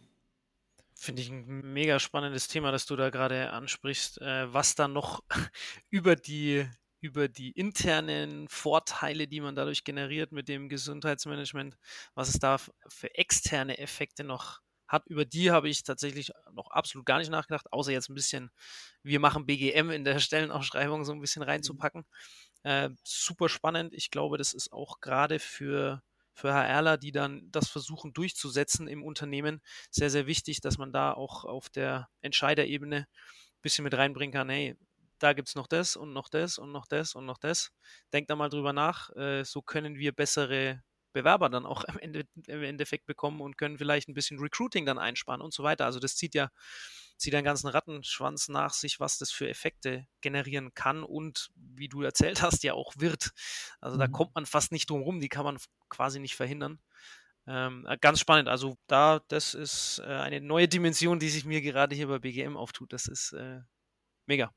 Finde 0.95 1.21
ich 1.21 1.29
ein 1.29 1.71
mega 1.71 1.99
spannendes 1.99 2.47
Thema, 2.47 2.71
das 2.71 2.87
du 2.87 2.95
da 2.95 3.11
gerade 3.11 3.51
ansprichst, 3.51 4.21
äh, 4.21 4.51
was 4.51 4.73
dann 4.73 4.93
noch 4.93 5.23
über 5.91 6.15
die 6.15 6.65
über 7.03 7.27
die 7.27 7.49
internen 7.51 8.47
Vorteile, 8.47 9.27
die 9.27 9.41
man 9.41 9.55
dadurch 9.55 9.83
generiert 9.83 10.31
mit 10.31 10.47
dem 10.47 10.69
Gesundheitsmanagement, 10.69 11.75
was 12.13 12.29
es 12.29 12.37
da 12.37 12.57
für 12.59 13.15
externe 13.15 13.79
Effekte 13.79 14.23
noch 14.23 14.61
hat. 14.91 15.07
Über 15.07 15.25
die 15.25 15.51
habe 15.51 15.69
ich 15.69 15.83
tatsächlich 15.83 16.31
noch 16.53 16.69
absolut 16.71 17.05
gar 17.05 17.19
nicht 17.19 17.31
nachgedacht, 17.31 17.71
außer 17.71 17.91
jetzt 17.91 18.09
ein 18.09 18.15
bisschen, 18.15 18.51
wir 19.03 19.19
machen 19.19 19.45
BGM 19.45 19.89
in 19.91 20.03
der 20.03 20.19
Stellenausschreibung 20.19 21.05
so 21.05 21.13
ein 21.13 21.21
bisschen 21.21 21.43
mhm. 21.43 21.49
reinzupacken. 21.49 22.05
Äh, 22.63 22.89
super 23.03 23.49
spannend. 23.49 23.93
Ich 23.93 24.11
glaube, 24.11 24.37
das 24.37 24.53
ist 24.53 24.71
auch 24.71 24.99
gerade 24.99 25.39
für, 25.39 26.03
für 26.33 26.53
HRler, 26.53 26.97
die 26.97 27.11
dann 27.11 27.49
das 27.51 27.69
versuchen 27.69 28.13
durchzusetzen 28.13 28.87
im 28.87 29.03
Unternehmen, 29.03 29.61
sehr, 29.89 30.09
sehr 30.09 30.27
wichtig, 30.27 30.61
dass 30.61 30.77
man 30.77 30.91
da 30.91 31.13
auch 31.13 31.45
auf 31.45 31.69
der 31.69 32.09
Entscheiderebene 32.21 32.97
ein 32.97 33.61
bisschen 33.61 33.83
mit 33.83 33.95
reinbringen 33.95 34.33
kann, 34.33 34.49
hey, 34.49 34.75
da 35.21 35.33
gibt 35.33 35.49
es 35.49 35.55
noch 35.55 35.67
das 35.67 35.95
und 35.95 36.13
noch 36.13 36.29
das 36.29 36.57
und 36.57 36.71
noch 36.71 36.87
das 36.87 37.13
und 37.13 37.25
noch 37.25 37.37
das. 37.37 37.71
Denkt 38.11 38.31
da 38.31 38.35
mal 38.35 38.49
drüber 38.49 38.73
nach. 38.73 39.15
Äh, 39.15 39.43
so 39.43 39.61
können 39.61 39.95
wir 39.95 40.13
bessere 40.13 40.81
Bewerber 41.13 41.49
dann 41.49 41.65
auch 41.65 41.83
im, 41.85 41.99
Ende, 41.99 42.25
im 42.47 42.63
Endeffekt 42.63 43.05
bekommen 43.05 43.41
und 43.41 43.57
können 43.57 43.77
vielleicht 43.77 44.07
ein 44.07 44.13
bisschen 44.13 44.39
Recruiting 44.39 44.85
dann 44.85 44.99
einsparen 44.99 45.41
und 45.41 45.53
so 45.53 45.63
weiter. 45.63 45.85
Also 45.85 45.99
das 45.99 46.15
zieht 46.15 46.35
ja, 46.35 46.49
zieht 47.17 47.35
einen 47.35 47.45
ganzen 47.45 47.67
Rattenschwanz 47.67 48.47
nach 48.49 48.73
sich, 48.73 48.99
was 48.99 49.17
das 49.17 49.31
für 49.31 49.49
Effekte 49.49 50.07
generieren 50.21 50.73
kann 50.73 51.03
und 51.03 51.49
wie 51.55 51.89
du 51.89 52.01
erzählt 52.01 52.41
hast, 52.41 52.63
ja 52.63 52.73
auch 52.73 52.93
wird. 52.97 53.31
Also 53.79 53.95
mhm. 53.95 53.99
da 53.99 54.07
kommt 54.07 54.35
man 54.35 54.45
fast 54.45 54.71
nicht 54.71 54.89
drum 54.89 55.01
rum, 55.01 55.19
die 55.19 55.29
kann 55.29 55.45
man 55.45 55.57
quasi 55.89 56.19
nicht 56.19 56.35
verhindern. 56.35 56.79
Ähm, 57.47 57.85
äh, 57.87 57.97
ganz 57.99 58.19
spannend. 58.19 58.47
Also 58.47 58.77
da, 58.87 59.21
das 59.27 59.53
ist 59.53 59.99
äh, 59.99 60.07
eine 60.07 60.41
neue 60.41 60.67
Dimension, 60.67 61.19
die 61.19 61.29
sich 61.29 61.45
mir 61.45 61.61
gerade 61.61 61.95
hier 61.95 62.07
bei 62.07 62.19
BGM 62.19 62.55
auftut. 62.55 62.93
Das 62.93 63.07
ist 63.07 63.33
äh, 63.33 63.61
mega. 64.25 64.53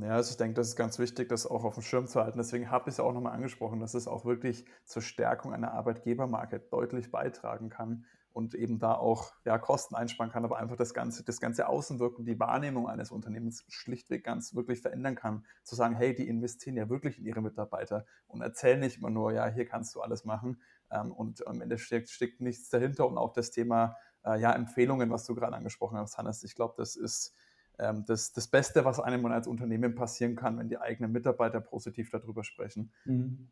Ja, 0.00 0.10
also 0.10 0.30
ich 0.30 0.36
denke, 0.36 0.54
das 0.54 0.68
ist 0.68 0.76
ganz 0.76 0.98
wichtig, 1.00 1.28
das 1.28 1.44
auch 1.46 1.64
auf 1.64 1.74
dem 1.74 1.82
Schirm 1.82 2.06
zu 2.06 2.20
halten. 2.22 2.38
Deswegen 2.38 2.70
habe 2.70 2.88
ich 2.88 2.94
es 2.94 3.00
auch 3.00 3.12
nochmal 3.12 3.32
angesprochen, 3.32 3.80
dass 3.80 3.94
es 3.94 4.06
auch 4.06 4.24
wirklich 4.24 4.64
zur 4.84 5.02
Stärkung 5.02 5.52
einer 5.52 5.72
Arbeitgebermarke 5.72 6.60
deutlich 6.60 7.10
beitragen 7.10 7.68
kann 7.68 8.04
und 8.32 8.54
eben 8.54 8.78
da 8.78 8.94
auch 8.94 9.32
ja, 9.44 9.58
Kosten 9.58 9.96
einsparen 9.96 10.30
kann, 10.30 10.44
aber 10.44 10.58
einfach 10.58 10.76
das 10.76 10.94
ganze, 10.94 11.24
das 11.24 11.40
ganze 11.40 11.66
Außenwirken, 11.66 12.24
die 12.24 12.38
Wahrnehmung 12.38 12.88
eines 12.88 13.10
Unternehmens 13.10 13.64
schlichtweg 13.68 14.22
ganz 14.22 14.54
wirklich 14.54 14.80
verändern 14.82 15.16
kann. 15.16 15.44
Zu 15.64 15.74
sagen, 15.74 15.96
hey, 15.96 16.14
die 16.14 16.28
investieren 16.28 16.76
ja 16.76 16.88
wirklich 16.88 17.18
in 17.18 17.26
ihre 17.26 17.42
Mitarbeiter 17.42 18.06
und 18.28 18.40
erzählen 18.40 18.78
nicht 18.78 18.98
immer 18.98 19.10
nur, 19.10 19.32
ja, 19.32 19.48
hier 19.48 19.66
kannst 19.66 19.96
du 19.96 20.00
alles 20.00 20.24
machen. 20.24 20.62
Ähm, 20.92 21.10
und 21.10 21.44
am 21.48 21.60
Ende 21.60 21.76
steckt, 21.76 22.10
steckt 22.10 22.40
nichts 22.40 22.68
dahinter 22.68 23.08
und 23.08 23.18
auch 23.18 23.32
das 23.32 23.50
Thema 23.50 23.96
äh, 24.24 24.38
ja, 24.40 24.52
Empfehlungen, 24.52 25.10
was 25.10 25.24
du 25.24 25.34
gerade 25.34 25.56
angesprochen 25.56 25.98
hast, 25.98 26.18
Hannes. 26.18 26.44
Ich 26.44 26.54
glaube, 26.54 26.74
das 26.76 26.94
ist 26.94 27.34
das, 27.78 28.32
das 28.32 28.48
Beste, 28.48 28.84
was 28.84 29.00
einem 29.00 29.24
als 29.26 29.46
Unternehmen 29.46 29.94
passieren 29.94 30.36
kann, 30.36 30.58
wenn 30.58 30.68
die 30.68 30.78
eigenen 30.78 31.12
Mitarbeiter 31.12 31.60
positiv 31.60 32.10
darüber 32.10 32.44
sprechen. 32.44 32.92
Mhm. 33.04 33.48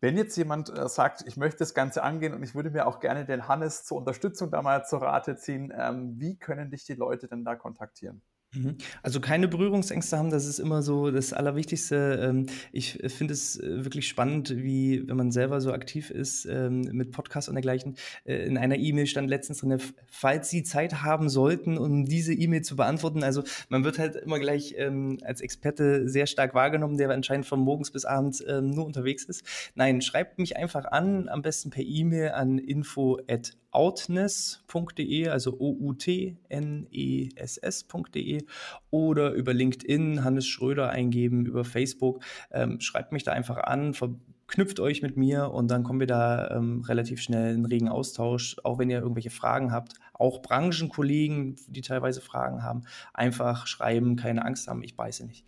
Wenn 0.00 0.16
jetzt 0.16 0.36
jemand 0.36 0.70
äh, 0.70 0.88
sagt, 0.88 1.24
ich 1.26 1.36
möchte 1.36 1.58
das 1.58 1.74
Ganze 1.74 2.02
angehen 2.02 2.32
und 2.32 2.42
ich 2.42 2.54
würde 2.54 2.70
mir 2.70 2.86
auch 2.86 3.00
gerne 3.00 3.26
den 3.26 3.48
Hannes 3.48 3.84
zur 3.84 3.98
Unterstützung 3.98 4.50
da 4.50 4.62
mal 4.62 4.84
zur 4.86 5.02
Rate 5.02 5.36
ziehen, 5.36 5.72
ähm, 5.76 6.18
wie 6.18 6.38
können 6.38 6.70
dich 6.70 6.84
die 6.84 6.94
Leute 6.94 7.28
denn 7.28 7.44
da 7.44 7.54
kontaktieren? 7.54 8.22
Mhm. 8.52 8.78
Also 9.04 9.20
keine 9.20 9.46
Berührungsängste 9.46 10.18
haben, 10.18 10.30
das 10.30 10.44
ist 10.44 10.58
immer 10.58 10.82
so 10.82 11.12
das 11.12 11.32
Allerwichtigste. 11.32 12.18
Ähm, 12.20 12.46
ich 12.72 12.98
finde 13.06 13.32
es 13.32 13.60
äh, 13.60 13.84
wirklich 13.84 14.08
spannend, 14.08 14.56
wie, 14.56 15.06
wenn 15.06 15.16
man 15.16 15.30
selber 15.30 15.60
so 15.60 15.72
aktiv 15.72 16.10
ist 16.10 16.46
ähm, 16.46 16.80
mit 16.90 17.12
Podcasts 17.12 17.48
und 17.48 17.54
dergleichen. 17.54 17.96
Äh, 18.24 18.46
in 18.46 18.58
einer 18.58 18.76
E-Mail 18.76 19.06
stand 19.06 19.30
letztens 19.30 19.58
drin, 19.58 19.78
falls 20.08 20.50
Sie 20.50 20.64
Zeit 20.64 21.02
haben 21.02 21.28
sollten, 21.28 21.78
um 21.78 22.06
diese 22.06 22.32
E-Mail 22.34 22.62
zu 22.62 22.74
beantworten. 22.74 23.22
Also 23.22 23.44
man 23.68 23.84
wird 23.84 24.00
halt 24.00 24.16
immer 24.16 24.40
gleich 24.40 24.74
ähm, 24.76 25.18
als 25.22 25.42
Experte 25.42 26.08
sehr 26.08 26.26
stark 26.26 26.52
wahrgenommen, 26.52 26.98
der 26.98 27.10
anscheinend 27.10 27.46
von 27.46 27.60
morgens 27.60 27.92
bis 27.92 28.04
abends 28.04 28.40
nur 28.40 28.86
unterwegs 28.86 29.24
ist. 29.24 29.44
Nein, 29.74 30.00
schreibt 30.00 30.38
mich 30.38 30.56
einfach 30.56 30.84
an, 30.86 31.28
am 31.28 31.42
besten 31.42 31.70
per 31.70 31.82
E-Mail 31.82 32.30
an 32.30 32.58
info 32.58 33.18
outness.de, 33.72 35.28
also 35.28 35.56
O-U-T-N-E-S-S.de 35.58 36.38
oder 38.90 39.32
über 39.32 39.54
LinkedIn 39.54 40.24
Hannes 40.24 40.46
Schröder 40.46 40.90
eingeben, 40.90 41.46
über 41.46 41.64
Facebook. 41.64 42.22
Ähm, 42.50 42.80
schreibt 42.80 43.12
mich 43.12 43.22
da 43.22 43.32
einfach 43.32 43.58
an, 43.58 43.94
verknüpft 43.94 44.80
euch 44.80 45.02
mit 45.02 45.16
mir 45.16 45.50
und 45.52 45.70
dann 45.70 45.84
kommen 45.84 46.00
wir 46.00 46.08
da 46.08 46.50
ähm, 46.50 46.80
relativ 46.82 47.22
schnell 47.22 47.54
in 47.54 47.64
regen 47.64 47.88
Austausch. 47.88 48.56
Auch 48.64 48.78
wenn 48.78 48.90
ihr 48.90 49.00
irgendwelche 49.00 49.30
Fragen 49.30 49.72
habt, 49.72 49.94
auch 50.12 50.42
Branchenkollegen, 50.42 51.56
die 51.68 51.82
teilweise 51.82 52.20
Fragen 52.20 52.62
haben, 52.62 52.82
einfach 53.14 53.66
schreiben, 53.66 54.16
keine 54.16 54.44
Angst 54.44 54.68
haben, 54.68 54.82
ich 54.82 54.96
beiße 54.96 55.24
nicht. 55.26 55.46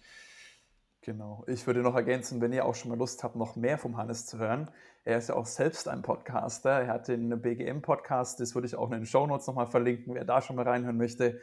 Genau. 1.04 1.42
Ich 1.48 1.66
würde 1.66 1.80
noch 1.80 1.96
ergänzen, 1.96 2.40
wenn 2.40 2.52
ihr 2.52 2.64
auch 2.64 2.76
schon 2.76 2.90
mal 2.90 2.98
Lust 2.98 3.24
habt, 3.24 3.34
noch 3.34 3.56
mehr 3.56 3.76
vom 3.76 3.96
Hannes 3.96 4.24
zu 4.24 4.38
hören. 4.38 4.70
Er 5.04 5.18
ist 5.18 5.28
ja 5.28 5.34
auch 5.34 5.46
selbst 5.46 5.88
ein 5.88 6.02
Podcaster. 6.02 6.70
Er 6.70 6.86
hat 6.86 7.08
den 7.08 7.42
BGM-Podcast, 7.42 8.38
das 8.38 8.54
würde 8.54 8.68
ich 8.68 8.76
auch 8.76 8.86
in 8.92 8.98
den 8.98 9.06
Show 9.06 9.26
Notes 9.26 9.48
nochmal 9.48 9.66
verlinken, 9.66 10.14
wer 10.14 10.24
da 10.24 10.40
schon 10.40 10.54
mal 10.54 10.66
reinhören 10.66 10.96
möchte. 10.96 11.40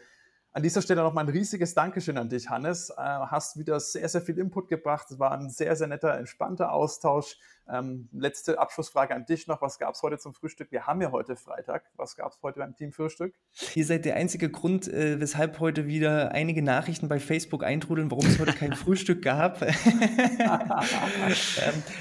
An 0.52 0.64
dieser 0.64 0.82
Stelle 0.82 1.04
nochmal 1.04 1.26
ein 1.26 1.30
riesiges 1.30 1.76
Dankeschön 1.76 2.18
an 2.18 2.28
dich, 2.28 2.50
Hannes. 2.50 2.90
Äh, 2.90 2.96
hast 2.98 3.60
wieder 3.60 3.80
sehr, 3.80 4.10
sehr 4.10 4.22
viel 4.22 4.40
Input 4.40 4.68
gebracht. 4.68 5.06
Es 5.12 5.20
war 5.20 5.32
ein 5.32 5.52
sehr, 5.52 5.76
sehr 5.76 5.86
netter, 5.86 6.18
entspannter 6.18 6.74
Austausch. 6.74 7.38
Ähm, 7.72 8.10
letzte 8.12 8.58
Abschlussfrage 8.58 9.14
an 9.14 9.28
dich 9.28 9.46
noch. 9.46 9.62
Was 9.62 9.78
gab 9.78 9.94
es 9.94 10.02
heute 10.02 10.18
zum 10.18 10.34
Frühstück? 10.34 10.72
Wir 10.72 10.88
haben 10.88 11.04
ja 11.04 11.12
heute 11.12 11.36
Freitag. 11.36 11.84
Was 11.98 12.16
gab 12.16 12.32
es 12.32 12.40
heute 12.42 12.58
beim 12.58 12.76
Teamfrühstück? 12.76 13.36
Ihr 13.76 13.86
seid 13.86 14.06
der 14.06 14.16
einzige 14.16 14.50
Grund, 14.50 14.88
äh, 14.88 15.20
weshalb 15.20 15.60
heute 15.60 15.86
wieder 15.86 16.32
einige 16.32 16.64
Nachrichten 16.64 17.10
bei 17.10 17.20
Facebook 17.20 17.64
eintrudeln, 17.64 18.10
warum 18.10 18.26
es 18.26 18.40
heute 18.40 18.54
kein 18.54 18.74
Frühstück 18.76 19.22
gab. 19.22 19.62
ähm, 19.62 19.70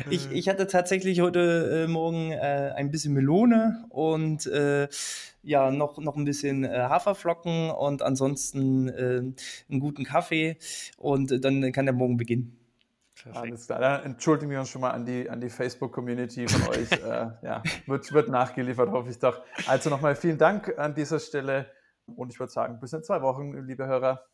ich, 0.09 0.31
ich, 0.31 0.49
hatte 0.49 0.67
tatsächlich 0.69 1.21
heute 1.21 1.85
äh, 1.85 1.87
Morgen 1.87 2.33
äh, 2.33 2.73
ein 2.75 2.91
bisschen 2.91 3.13
Melone 3.13 3.85
und 3.91 4.51
ja, 5.43 5.71
noch, 5.71 5.99
noch 5.99 6.17
ein 6.17 6.25
bisschen 6.25 6.65
äh, 6.65 6.69
Haferflocken 6.69 7.71
und 7.71 8.03
ansonsten 8.03 8.89
äh, 8.89 9.23
einen 9.71 9.81
guten 9.81 10.05
Kaffee 10.05 10.57
und 10.97 11.45
dann 11.45 11.73
kann 11.73 11.87
der 11.87 11.95
Morgen 11.95 12.17
beginnen. 12.17 12.59
Perfekt. 13.23 13.37
Alles 13.37 13.67
klar. 13.67 13.81
Dann 13.81 14.03
entschuldigen 14.05 14.51
wir 14.51 14.61
uns 14.61 14.71
schon 14.71 14.81
mal 14.81 14.91
an 14.91 15.05
die, 15.05 15.29
an 15.29 15.41
die 15.41 15.51
Facebook-Community 15.51 16.47
von 16.47 16.69
euch. 16.69 16.93
äh, 16.93 17.31
ja, 17.43 17.63
wird, 17.87 18.13
wird 18.13 18.29
nachgeliefert, 18.29 18.91
hoffe 18.91 19.11
ich 19.11 19.19
doch. 19.19 19.41
Also 19.67 19.91
nochmal 19.91 20.15
vielen 20.15 20.39
Dank 20.39 20.79
an 20.79 20.95
dieser 20.95 21.19
Stelle 21.19 21.67
und 22.07 22.33
ich 22.33 22.39
würde 22.39 22.53
sagen, 22.53 22.79
bis 22.81 22.93
in 22.93 23.03
zwei 23.03 23.21
Wochen, 23.23 23.53
liebe 23.67 23.87
Hörer. 23.87 24.25